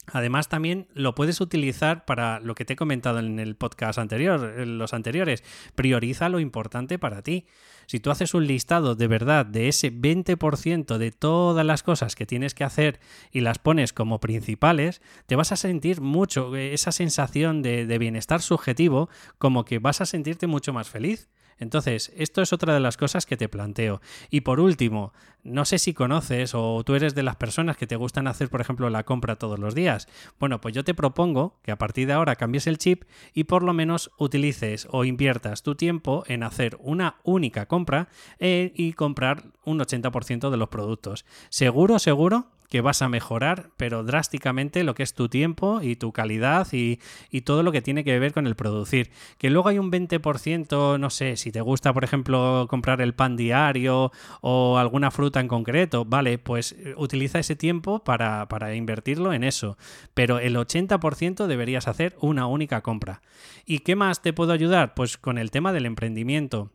Además, 0.07 0.49
también 0.49 0.89
lo 0.95 1.15
puedes 1.15 1.41
utilizar 1.41 2.05
para 2.05 2.41
lo 2.41 2.55
que 2.55 2.65
te 2.65 2.73
he 2.73 2.77
comentado 2.77 3.19
en 3.19 3.39
el 3.39 3.55
podcast 3.55 3.99
anterior, 3.99 4.55
en 4.59 4.79
los 4.79 4.93
anteriores. 4.93 5.45
Prioriza 5.75 6.29
lo 6.29 6.41
importante 6.41 6.99
para 6.99 7.23
ti. 7.23 7.47
Si 7.87 8.01
tú 8.01 8.11
haces 8.11 8.35
un 8.35 8.47
listado 8.47 8.95
de 8.95 9.07
verdad 9.07 9.47
de 9.47 9.69
ese 9.69 9.93
20% 9.93 10.99
de 10.99 11.11
todas 11.13 11.67
las 11.67 11.83
cosas 11.83 12.15
que 12.15 12.27
tienes 12.27 12.55
que 12.55 12.65
hacer 12.65 13.01
y 13.31 13.41
las 13.41 13.59
pones 13.59 13.93
como 13.93 14.21
principales, 14.21 15.01
te 15.27 15.37
vas 15.37 15.53
a 15.53 15.57
sentir 15.57 16.01
mucho 16.01 16.57
eh, 16.57 16.73
esa 16.73 16.93
sensación 16.93 17.63
de, 17.63 17.87
de 17.87 17.99
bienestar 17.99 18.43
subjetivo, 18.43 19.11
como 19.39 19.65
que 19.65 19.79
vas 19.79 20.01
a 20.01 20.07
sentirte 20.07 20.47
mucho 20.47 20.73
más 20.73 20.89
feliz. 20.89 21.29
Entonces, 21.59 22.13
esto 22.17 22.43
es 22.43 22.53
otra 22.53 22.75
de 22.75 22.81
las 22.81 22.97
cosas 22.97 23.27
que 23.27 23.37
te 23.37 23.49
planteo. 23.49 24.01
Y 24.31 24.43
por 24.43 24.61
último, 24.61 25.13
no 25.43 25.65
sé 25.65 25.79
si 25.79 25.95
conoces 25.95 26.55
o 26.55 26.83
tú 26.85 26.95
eres 26.95 27.15
de 27.15 27.23
las 27.23 27.37
personas 27.37 27.77
que 27.77 27.87
te 27.87 27.97
gustan 27.97 28.27
hacer, 28.27 28.51
por 28.51 28.61
ejemplo, 28.61 28.91
la 28.91 29.05
compra 29.05 29.37
todos 29.37 29.59
los 29.59 29.75
días. 29.75 30.09
Bueno, 30.39 30.61
pues 30.61 30.75
yo 30.75 30.85
te 30.85 30.95
propongo 30.95 31.59
que 31.63 31.73
a 31.73 31.79
partir 31.79 32.07
de 32.07 32.13
ahora 32.13 32.37
cambies 32.37 32.67
el 32.67 32.79
chip 32.79 33.05
y 33.35 33.45
por 33.45 33.63
lo 33.63 33.73
menos 33.73 34.11
utilices 34.19 34.87
o 34.91 35.05
inviertas 35.05 35.63
tu 35.63 35.75
tiempo 35.75 36.25
en 36.27 36.43
hacer 36.43 36.77
una 36.81 37.17
única 37.23 37.67
compra 37.67 38.09
eh, 38.39 38.73
y 38.75 38.93
comprar 38.93 39.45
un 39.65 39.79
80% 39.79 40.51
de 40.51 40.57
los 40.57 40.69
productos. 40.69 41.25
Seguro, 41.49 41.99
seguro 41.99 42.49
que 42.71 42.81
vas 42.81 43.03
a 43.03 43.09
mejorar, 43.09 43.71
pero 43.77 44.05
drásticamente, 44.05 44.85
lo 44.85 44.95
que 44.95 45.03
es 45.03 45.13
tu 45.13 45.29
tiempo 45.29 45.81
y 45.83 45.97
tu 45.97 46.13
calidad 46.13 46.69
y, 46.73 46.99
todo 47.45 47.63
lo 47.63 47.73
que 47.73 47.83
tiene 47.83 48.05
que 48.05 48.19
ver 48.19 48.33
con 48.33 48.47
el 48.47 48.55
producir. 48.55 49.11
Que 49.37 49.51
luego 49.51 49.69
hay 49.69 49.79
un 49.79 49.91
20%, 49.91 50.99
no 50.99 51.11
sé, 51.11 51.37
si 51.37 51.51
te 51.51 51.61
gusta, 51.61 51.93
por 51.93 52.05
ejemplo, 52.05 52.67
comprar 52.71 53.01
el 53.01 53.15
pan 53.15 53.37
diario 53.37 54.13
o 54.41 54.79
alguna 54.79 55.11
fruta 55.11 55.41
en 55.41 55.49
concreto, 55.49 56.05
vale, 56.05 56.39
pues 56.39 56.73
eh, 56.73 56.95
utiliza 56.97 57.41
ese 57.41 57.57
tiempo 57.57 58.05
para, 58.05 58.47
para 58.47 58.75
invertirlo 58.75 59.33
en 59.33 59.43
eso. 59.43 59.77
Pero 60.15 60.39
el 60.39 60.55
80% 60.55 61.47
deberías 61.47 61.89
hacer 61.89 62.17
una 62.21 62.47
única 62.47 62.83
compra. 62.83 63.21
¿Y 63.67 63.81
qué 63.81 63.97
más 63.97 64.23
te 64.23 64.33
puedo 64.33 64.53
ayudar? 64.53 64.95
Pues 64.95 65.19
con 65.19 65.39
el 65.39 65.51
tema 65.51 65.73
del 65.73 65.87
emprendimiento. 65.87 66.71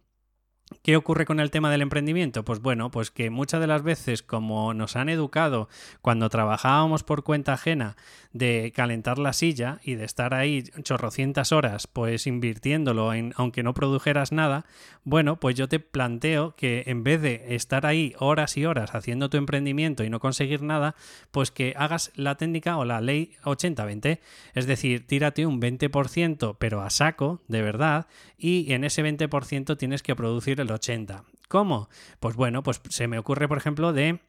¿Qué 0.81 0.98
ocurre 0.98 1.25
con 1.25 1.39
el 1.39 1.51
tema 1.51 1.69
del 1.69 1.84
emprendimiento? 1.84 2.43
Pues 2.43 2.60
bueno, 2.60 2.89
pues 2.89 3.12
que 3.12 3.29
muchas 3.29 3.62
de 3.62 3.67
las 3.67 3.84
veces 3.84 4.24
como 4.24 4.74
nos 4.74 4.95
han 4.95 5.10
educado 5.10 5.69
cuando 6.01 6.27
trabajábamos 6.29 7.03
por 7.03 7.24
cuenta 7.24 7.53
ajena 7.53 7.95
de 8.34 8.74
calentar 8.75 9.19
la 9.19 9.34
silla 9.34 9.79
y 9.84 9.93
de 9.93 10.05
estar 10.05 10.34
ahí 10.34 10.63
chorrocientas 10.81 11.51
horas 11.51 11.86
pues 11.86 12.25
invirtiéndolo 12.25 13.13
en 13.13 13.34
aunque 13.36 13.62
no 13.62 13.75
produjeras 13.75 14.31
nada, 14.31 14.65
bueno, 15.03 15.39
pues 15.39 15.55
yo 15.55 15.69
te 15.69 15.79
planteo 15.79 16.55
que 16.55 16.84
en 16.88 17.03
vez 17.03 17.22
de 17.22 17.55
estar 17.55 17.86
ahí 17.86 18.15
horas 18.17 18.57
y 18.57 18.65
horas 18.65 18.95
haciendo 18.95 19.29
tu 19.29 19.38
emprendimiento 19.38 20.03
y 20.03 20.10
no 20.10 20.19
conseguir 20.19 20.63
nada, 20.63 20.95
pues 21.29 21.51
que 21.51 21.75
hagas 21.77 22.12
la 22.15 22.36
técnica 22.38 22.77
o 22.77 22.86
la 22.86 23.01
ley 23.01 23.34
80-20, 23.43 24.19
es 24.55 24.65
decir, 24.65 25.05
tírate 25.05 25.45
un 25.45 25.62
20% 25.62 26.55
pero 26.57 26.81
a 26.81 26.89
saco, 26.89 27.41
de 27.48 27.62
verdad, 27.62 28.07
y 28.38 28.74
en 28.74 28.84
ese 28.84 29.03
20% 29.03 29.77
tienes 29.77 30.01
que 30.01 30.15
producir 30.15 30.54
el 30.62 30.71
80. 30.71 31.24
¿Cómo? 31.47 31.89
Pues 32.19 32.35
bueno, 32.35 32.63
pues 32.63 32.81
se 32.89 33.07
me 33.07 33.19
ocurre, 33.19 33.47
por 33.47 33.57
ejemplo, 33.57 33.93
de 33.93 34.19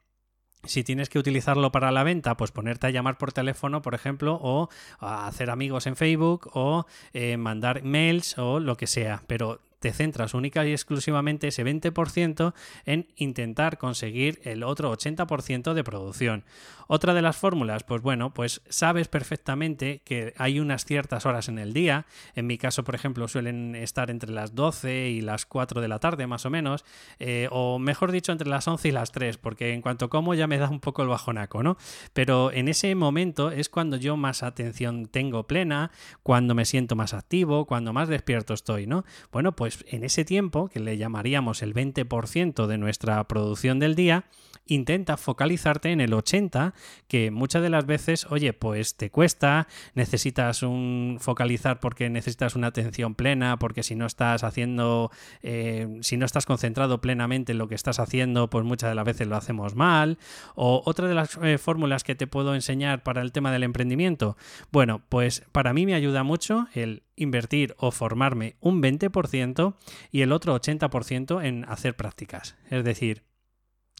si 0.64 0.84
tienes 0.84 1.08
que 1.08 1.18
utilizarlo 1.18 1.70
para 1.72 1.92
la 1.92 2.02
venta, 2.02 2.36
pues 2.36 2.50
ponerte 2.50 2.86
a 2.86 2.90
llamar 2.90 3.18
por 3.18 3.32
teléfono, 3.32 3.82
por 3.82 3.94
ejemplo, 3.94 4.38
o 4.42 4.68
a 4.98 5.26
hacer 5.26 5.50
amigos 5.50 5.86
en 5.86 5.96
Facebook, 5.96 6.50
o 6.54 6.86
eh, 7.12 7.36
mandar 7.36 7.82
mails, 7.82 8.36
o 8.38 8.60
lo 8.60 8.76
que 8.76 8.86
sea. 8.86 9.22
Pero 9.26 9.60
te 9.86 9.92
centras 9.92 10.34
única 10.34 10.66
y 10.66 10.72
exclusivamente 10.72 11.46
ese 11.46 11.64
20% 11.64 12.54
en 12.86 13.06
intentar 13.14 13.78
conseguir 13.78 14.40
el 14.42 14.64
otro 14.64 14.90
80% 14.92 15.74
de 15.74 15.84
producción. 15.84 16.44
Otra 16.88 17.14
de 17.14 17.22
las 17.22 17.36
fórmulas, 17.36 17.84
pues 17.84 18.02
bueno, 18.02 18.34
pues 18.34 18.62
sabes 18.68 19.06
perfectamente 19.06 20.02
que 20.04 20.34
hay 20.38 20.58
unas 20.58 20.84
ciertas 20.84 21.24
horas 21.24 21.48
en 21.48 21.58
el 21.58 21.72
día. 21.72 22.06
En 22.34 22.46
mi 22.48 22.58
caso, 22.58 22.82
por 22.82 22.96
ejemplo, 22.96 23.28
suelen 23.28 23.76
estar 23.76 24.10
entre 24.10 24.32
las 24.32 24.56
12 24.56 25.08
y 25.08 25.20
las 25.20 25.46
4 25.46 25.80
de 25.80 25.88
la 25.88 26.00
tarde, 26.00 26.26
más 26.26 26.46
o 26.46 26.50
menos, 26.50 26.84
eh, 27.20 27.48
o 27.52 27.78
mejor 27.78 28.10
dicho, 28.10 28.32
entre 28.32 28.48
las 28.48 28.66
11 28.66 28.88
y 28.88 28.92
las 28.92 29.12
3, 29.12 29.36
porque 29.36 29.72
en 29.72 29.82
cuanto 29.82 30.10
como 30.10 30.34
ya 30.34 30.46
me 30.48 30.58
da 30.58 30.68
un 30.68 30.80
poco 30.80 31.02
el 31.02 31.08
bajonaco, 31.08 31.62
¿no? 31.62 31.76
Pero 32.12 32.50
en 32.52 32.66
ese 32.68 32.92
momento 32.96 33.52
es 33.52 33.68
cuando 33.68 33.96
yo 33.96 34.16
más 34.16 34.42
atención 34.42 35.06
tengo 35.06 35.46
plena, 35.46 35.92
cuando 36.24 36.56
me 36.56 36.64
siento 36.64 36.96
más 36.96 37.14
activo, 37.14 37.66
cuando 37.66 37.92
más 37.92 38.08
despierto 38.08 38.54
estoy, 38.54 38.86
¿no? 38.86 39.04
Bueno, 39.32 39.52
pues 39.56 39.75
En 39.88 40.04
ese 40.04 40.24
tiempo, 40.24 40.68
que 40.68 40.80
le 40.80 40.96
llamaríamos 40.96 41.62
el 41.62 41.74
20% 41.74 42.66
de 42.66 42.78
nuestra 42.78 43.22
producción 43.28 43.78
del 43.78 43.94
día, 43.94 44.24
intenta 44.66 45.16
focalizarte 45.16 45.90
en 45.90 46.00
el 46.00 46.12
80, 46.12 46.74
que 47.08 47.30
muchas 47.30 47.62
de 47.62 47.70
las 47.70 47.86
veces, 47.86 48.26
oye, 48.30 48.52
pues 48.52 48.96
te 48.96 49.10
cuesta, 49.10 49.68
necesitas 49.94 50.62
un 50.62 51.18
focalizar 51.20 51.80
porque 51.80 52.10
necesitas 52.10 52.56
una 52.56 52.68
atención 52.68 53.14
plena, 53.14 53.58
porque 53.58 53.82
si 53.82 53.94
no 53.94 54.06
estás 54.06 54.44
haciendo, 54.44 55.10
eh, 55.42 55.98
si 56.02 56.16
no 56.16 56.26
estás 56.26 56.46
concentrado 56.46 57.00
plenamente 57.00 57.52
en 57.52 57.58
lo 57.58 57.68
que 57.68 57.74
estás 57.74 57.98
haciendo, 57.98 58.50
pues 58.50 58.64
muchas 58.64 58.90
de 58.90 58.96
las 58.96 59.04
veces 59.04 59.26
lo 59.28 59.36
hacemos 59.36 59.74
mal. 59.74 60.18
O 60.54 60.82
otra 60.84 61.08
de 61.08 61.14
las 61.14 61.38
eh, 61.42 61.58
fórmulas 61.58 62.04
que 62.04 62.14
te 62.14 62.26
puedo 62.26 62.54
enseñar 62.54 63.02
para 63.02 63.22
el 63.22 63.32
tema 63.32 63.52
del 63.52 63.62
emprendimiento, 63.62 64.36
bueno, 64.72 65.02
pues 65.08 65.44
para 65.52 65.72
mí 65.72 65.86
me 65.86 65.94
ayuda 65.94 66.22
mucho 66.22 66.66
el 66.74 67.02
invertir 67.16 67.74
o 67.78 67.90
formarme 67.90 68.56
un 68.60 68.82
20% 68.82 69.74
y 70.12 70.22
el 70.22 70.32
otro 70.32 70.54
80% 70.54 71.44
en 71.44 71.64
hacer 71.64 71.96
prácticas. 71.96 72.56
Es 72.70 72.84
decir, 72.84 73.24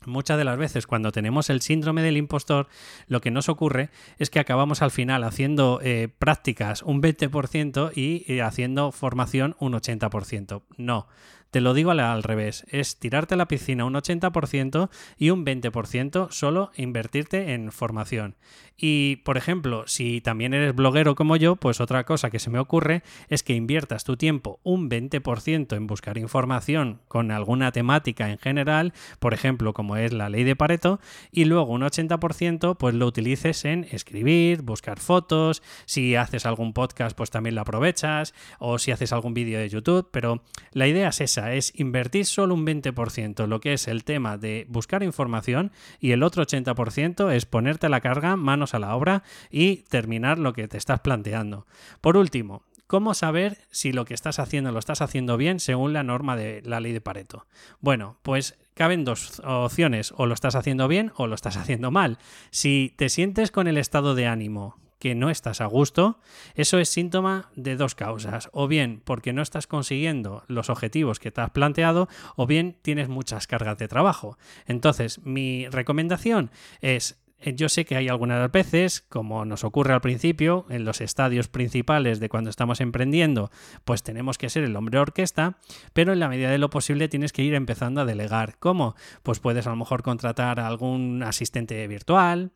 Muchas 0.05 0.37
de 0.37 0.45
las 0.45 0.59
veces 0.59 0.87
cuando 0.87 1.11
tenemos 1.11 1.49
el 1.49 1.63
síndrome 1.63 2.03
del 2.03 2.19
impostor, 2.19 2.69
lo 3.09 3.23
que 3.23 3.31
nos 3.31 3.49
ocurre 3.49 3.89
es 4.19 4.29
que 4.29 4.39
acabamos 4.39 4.83
al 4.83 4.91
final 4.91 5.25
haciendo 5.25 5.81
eh, 5.83 6.09
prácticas 6.19 6.83
un 6.83 7.01
20% 7.03 7.93
y 7.95 8.25
eh, 8.29 8.43
haciendo 8.43 8.93
formación 8.93 9.57
un 9.59 9.73
80%. 9.73 10.63
No, 10.77 11.09
te 11.51 11.61
lo 11.61 11.75
digo 11.75 11.91
al, 11.91 12.23
revés, 12.23 12.65
es 12.69 12.99
tirarte 12.99 13.35
a 13.35 13.37
la 13.37 13.49
piscina 13.49 13.85
un 13.85 13.95
80% 13.95 14.89
y 15.17 15.31
un 15.31 15.45
20% 15.45 16.31
solo 16.31 16.71
invertirte 16.77 17.55
en 17.55 17.73
formación. 17.73 18.37
Y, 18.79 19.17
por 19.25 19.39
ejemplo, 19.39 19.85
si 19.87 20.21
también 20.21 20.53
eres 20.53 20.75
bloguero 20.75 21.15
como 21.15 21.37
yo, 21.37 21.57
pues 21.57 21.81
otra 21.81 22.05
cosa 22.05 22.31
que 22.31 22.39
se 22.39 22.51
me 22.51 22.59
ocurre 22.59 23.03
es 23.29 23.43
que 23.43 23.55
inviertas 23.55 24.05
tu 24.05 24.19
tiempo 24.19 24.61
un 24.65 24.91
20% 24.91 25.75
en 25.75 25.87
buscar 25.87 26.19
información 26.19 27.01
con 27.09 27.31
alguna 27.31 27.73
temática 27.73 28.31
en 28.31 28.39
general, 28.39 28.93
por 29.19 29.33
ejemplo, 29.33 29.73
como 29.73 29.97
es 29.97 30.13
la 30.13 30.29
ley 30.29 30.45
de 30.45 30.57
Pareto, 30.57 31.01
y 31.31 31.47
luego 31.47 31.73
un 31.73 31.83
80% 31.83 32.77
pues 32.77 32.95
lo 32.95 33.07
utilices 33.07 33.65
en 33.65 33.87
escribir, 33.91 34.61
buscar 34.63 35.01
fotos, 35.01 35.63
si 35.87 36.15
haces 36.15 36.45
algún 36.45 36.75
podcast 36.75 37.17
pues 37.17 37.31
también 37.31 37.55
lo 37.55 37.63
aprovechas, 37.63 38.35
o 38.59 38.79
si 38.79 38.91
haces 38.91 39.13
algún 39.13 39.33
vídeo 39.33 39.59
de 39.59 39.71
YouTube, 39.71 40.09
pero 40.11 40.43
la 40.73 40.87
idea 40.87 41.09
es 41.09 41.21
esa, 41.23 41.36
es 41.37 41.73
invertir 41.79 42.27
solo 42.27 42.55
un 42.55 42.67
20%, 42.67 43.47
lo 43.47 43.61
que 43.61 43.73
es 43.73 43.89
el 43.89 44.05
tema 44.05 44.37
de 44.39 44.67
buscar 44.69 45.03
información, 45.03 45.73
y 46.01 46.13
el 46.13 46.23
otro 46.23 46.45
80% 46.45 47.33
es 47.33 47.47
ponerte 47.47 47.89
la 47.89 48.01
carga, 48.01 48.37
manos 48.37 48.75
a 48.75 48.79
la 48.79 48.97
obra 48.97 49.23
y 49.51 49.79
terminar 49.89 50.39
lo 50.39 50.53
que 50.53 50.69
te 50.69 50.79
estás 50.79 51.01
planteando. 51.01 51.67
Por 52.01 52.17
último, 52.17 52.63
¿Cómo 52.87 53.15
saber 53.15 53.59
si 53.73 53.91
lo 53.91 54.05
que 54.05 54.15
estás 54.15 54.39
haciendo 54.39 54.71
lo 54.71 54.79
estás 54.79 55.03
haciendo 55.03 55.37
bien 55.37 55.59
según 55.59 55.93
la 55.93 56.05
norma 56.05 56.37
de 56.37 56.63
la 56.65 56.79
ley 56.79 56.93
de 56.93 57.01
Pareto? 57.01 57.45
Bueno, 57.81 58.17
pues 58.23 58.57
caben 58.75 59.05
dos 59.05 59.43
opciones, 59.45 60.15
o 60.17 60.27
lo 60.27 60.35
estás 60.35 60.55
haciendo 60.55 60.87
bien 60.87 61.11
o 61.17 61.27
lo 61.27 61.35
estás 61.35 61.57
haciendo 61.57 61.91
mal. 61.91 62.19
Si 62.51 62.95
te 62.97 63.09
sientes 63.09 63.51
con 63.51 63.67
el 63.67 63.77
estado 63.77 64.15
de 64.15 64.29
ánimo 64.29 64.77
que 64.99 65.15
no 65.15 65.31
estás 65.31 65.61
a 65.61 65.67
gusto, 65.67 66.21
eso 66.55 66.79
es 66.79 66.89
síntoma 66.89 67.51
de 67.55 67.77
dos 67.77 67.95
causas. 67.95 68.49
O 68.53 68.69
bien 68.69 69.03
porque 69.05 69.33
no 69.33 69.43
estás 69.43 69.67
consiguiendo 69.67 70.45
los 70.49 70.71
objetivos 70.71 71.19
que 71.19 71.31
te 71.31 71.41
has 71.41 71.51
planteado, 71.51 72.09
o 72.37 72.47
bien 72.47 72.79
tienes 72.83 73.09
muchas 73.09 73.47
cargas 73.47 73.79
de 73.79 73.89
trabajo. 73.89 74.39
Entonces, 74.67 75.21
mi 75.25 75.69
recomendación 75.69 76.51
es 76.81 77.21
eh, 77.39 77.55
yo 77.55 77.69
sé 77.69 77.85
que 77.85 77.97
hay 77.97 78.09
algunas 78.09 78.51
veces, 78.51 79.03
como 79.03 79.45
nos 79.45 79.65
ocurre 79.65 79.93
al 79.93 80.01
principio, 80.01 80.67
en 80.71 80.85
los 80.85 81.01
estadios 81.01 81.49
principales 81.49 82.19
de 82.19 82.29
cuando 82.29 82.51
estamos 82.51 82.81
emprendiendo, 82.81 83.51
pues 83.85 84.03
tenemos 84.03 84.39
que 84.39 84.49
ser 84.49 84.65
el 84.65 84.77
hombre 84.77 84.99
orquesta, 84.99 85.59
pero 85.93 86.13
en 86.13 86.21
la 86.21 86.29
medida 86.29 86.51
de 86.51 86.59
lo 86.59 86.71
posible 86.71 87.09
tienes 87.09 87.33
que 87.33 87.43
ir 87.43 87.55
empezando 87.55 88.01
a 88.01 88.05
delegar. 88.07 88.59
¿Cómo? 88.59 88.95
Pues 89.23 89.41
puedes 89.41 89.67
a 89.67 89.71
lo 89.71 89.77
mejor 89.77 90.03
contratar 90.03 90.61
a 90.61 90.67
algún 90.67 91.23
asistente 91.23 91.87
virtual, 91.89 92.53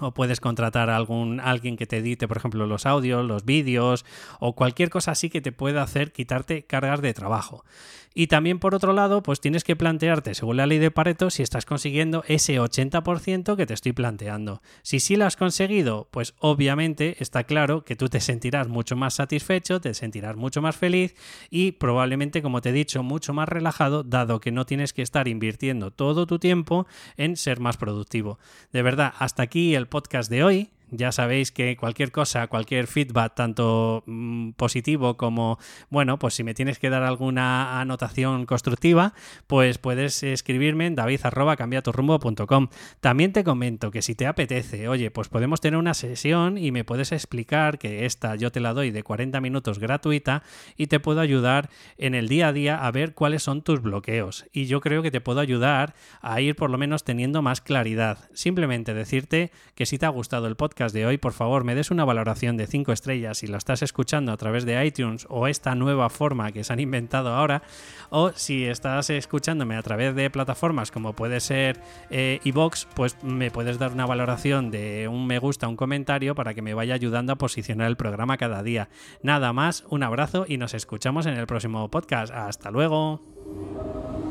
o 0.00 0.12
puedes 0.12 0.40
contratar 0.40 0.90
a 0.90 0.96
algún, 0.96 1.40
alguien 1.40 1.76
que 1.76 1.86
te 1.86 1.98
edite, 1.98 2.28
por 2.28 2.36
ejemplo, 2.36 2.66
los 2.66 2.86
audios, 2.86 3.24
los 3.24 3.44
vídeos 3.44 4.04
o 4.40 4.54
cualquier 4.54 4.90
cosa 4.90 5.12
así 5.12 5.30
que 5.30 5.40
te 5.40 5.52
pueda 5.52 5.82
hacer 5.82 6.12
quitarte 6.12 6.64
cargas 6.64 7.00
de 7.00 7.14
trabajo. 7.14 7.64
Y 8.16 8.28
también 8.28 8.60
por 8.60 8.76
otro 8.76 8.92
lado, 8.92 9.24
pues 9.24 9.40
tienes 9.40 9.64
que 9.64 9.74
plantearte, 9.74 10.34
según 10.34 10.56
la 10.56 10.66
ley 10.66 10.78
de 10.78 10.92
Pareto, 10.92 11.30
si 11.30 11.42
estás 11.42 11.66
consiguiendo 11.66 12.22
ese 12.28 12.60
80% 12.60 13.56
que 13.56 13.66
te 13.66 13.74
estoy 13.74 13.92
planteando. 13.92 14.62
Si 14.82 15.00
sí 15.00 15.16
lo 15.16 15.26
has 15.26 15.34
conseguido, 15.34 16.06
pues 16.12 16.34
obviamente 16.38 17.16
está 17.18 17.42
claro 17.42 17.84
que 17.84 17.96
tú 17.96 18.08
te 18.08 18.20
sentirás 18.20 18.68
mucho 18.68 18.94
más 18.94 19.14
satisfecho, 19.14 19.80
te 19.80 19.94
sentirás 19.94 20.36
mucho 20.36 20.62
más 20.62 20.76
feliz 20.76 21.16
y 21.50 21.72
probablemente, 21.72 22.40
como 22.40 22.60
te 22.60 22.68
he 22.68 22.72
dicho, 22.72 23.02
mucho 23.02 23.34
más 23.34 23.48
relajado, 23.48 24.04
dado 24.04 24.38
que 24.38 24.52
no 24.52 24.64
tienes 24.64 24.92
que 24.92 25.02
estar 25.02 25.26
invirtiendo 25.26 25.90
todo 25.90 26.24
tu 26.28 26.38
tiempo 26.38 26.86
en 27.16 27.36
ser 27.36 27.58
más 27.58 27.76
productivo. 27.76 28.38
De 28.72 28.82
verdad, 28.82 29.12
hasta 29.18 29.42
aquí 29.42 29.74
el 29.74 29.83
podcast 29.86 30.30
de 30.30 30.44
hoy. 30.44 30.73
Ya 30.90 31.12
sabéis 31.12 31.50
que 31.50 31.76
cualquier 31.76 32.12
cosa, 32.12 32.46
cualquier 32.46 32.86
feedback, 32.86 33.34
tanto 33.34 34.04
mm, 34.06 34.50
positivo 34.52 35.16
como, 35.16 35.58
bueno, 35.90 36.18
pues 36.18 36.34
si 36.34 36.44
me 36.44 36.54
tienes 36.54 36.78
que 36.78 36.90
dar 36.90 37.02
alguna 37.02 37.80
anotación 37.80 38.46
constructiva, 38.46 39.14
pues 39.46 39.78
puedes 39.78 40.22
escribirme 40.22 40.86
en 40.86 40.94
david.cambiaturrumbo.com. 40.94 42.68
También 43.00 43.32
te 43.32 43.44
comento 43.44 43.90
que 43.90 44.02
si 44.02 44.14
te 44.14 44.26
apetece, 44.26 44.88
oye, 44.88 45.10
pues 45.10 45.28
podemos 45.28 45.60
tener 45.60 45.78
una 45.78 45.94
sesión 45.94 46.58
y 46.58 46.70
me 46.70 46.84
puedes 46.84 47.12
explicar 47.12 47.78
que 47.78 48.04
esta 48.04 48.36
yo 48.36 48.52
te 48.52 48.60
la 48.60 48.74
doy 48.74 48.90
de 48.90 49.02
40 49.02 49.40
minutos 49.40 49.78
gratuita 49.78 50.42
y 50.76 50.86
te 50.86 51.00
puedo 51.00 51.20
ayudar 51.20 51.70
en 51.96 52.14
el 52.14 52.28
día 52.28 52.48
a 52.48 52.52
día 52.52 52.86
a 52.86 52.90
ver 52.90 53.14
cuáles 53.14 53.42
son 53.42 53.62
tus 53.62 53.80
bloqueos. 53.80 54.46
Y 54.52 54.66
yo 54.66 54.80
creo 54.80 55.02
que 55.02 55.10
te 55.10 55.20
puedo 55.20 55.40
ayudar 55.40 55.94
a 56.20 56.40
ir 56.40 56.56
por 56.56 56.70
lo 56.70 56.78
menos 56.78 57.04
teniendo 57.04 57.42
más 57.42 57.60
claridad. 57.60 58.18
Simplemente 58.34 58.94
decirte 58.94 59.50
que 59.74 59.86
si 59.86 59.98
te 59.98 60.06
ha 60.06 60.10
gustado 60.10 60.46
el 60.46 60.56
podcast, 60.56 60.73
de 60.74 61.06
hoy, 61.06 61.18
por 61.18 61.32
favor, 61.32 61.62
me 61.62 61.76
des 61.76 61.92
una 61.92 62.04
valoración 62.04 62.56
de 62.56 62.66
5 62.66 62.92
estrellas 62.92 63.38
si 63.38 63.46
lo 63.46 63.56
estás 63.56 63.80
escuchando 63.82 64.32
a 64.32 64.36
través 64.36 64.64
de 64.64 64.84
iTunes 64.84 65.24
o 65.30 65.46
esta 65.46 65.76
nueva 65.76 66.10
forma 66.10 66.50
que 66.50 66.64
se 66.64 66.72
han 66.72 66.80
inventado 66.80 67.32
ahora, 67.32 67.62
o 68.10 68.32
si 68.32 68.64
estás 68.64 69.08
escuchándome 69.08 69.76
a 69.76 69.82
través 69.82 70.16
de 70.16 70.28
plataformas 70.30 70.90
como 70.90 71.12
puede 71.12 71.38
ser 71.38 71.80
iBox, 72.10 72.82
eh, 72.82 72.88
pues 72.94 73.22
me 73.22 73.52
puedes 73.52 73.78
dar 73.78 73.92
una 73.92 74.04
valoración 74.04 74.72
de 74.72 75.06
un 75.06 75.28
me 75.28 75.38
gusta, 75.38 75.68
un 75.68 75.76
comentario 75.76 76.34
para 76.34 76.54
que 76.54 76.62
me 76.62 76.74
vaya 76.74 76.94
ayudando 76.94 77.32
a 77.32 77.36
posicionar 77.36 77.86
el 77.86 77.96
programa 77.96 78.36
cada 78.36 78.62
día. 78.64 78.88
Nada 79.22 79.52
más, 79.52 79.84
un 79.90 80.02
abrazo 80.02 80.44
y 80.48 80.58
nos 80.58 80.74
escuchamos 80.74 81.26
en 81.26 81.34
el 81.34 81.46
próximo 81.46 81.88
podcast. 81.88 82.34
Hasta 82.34 82.72
luego. 82.72 84.23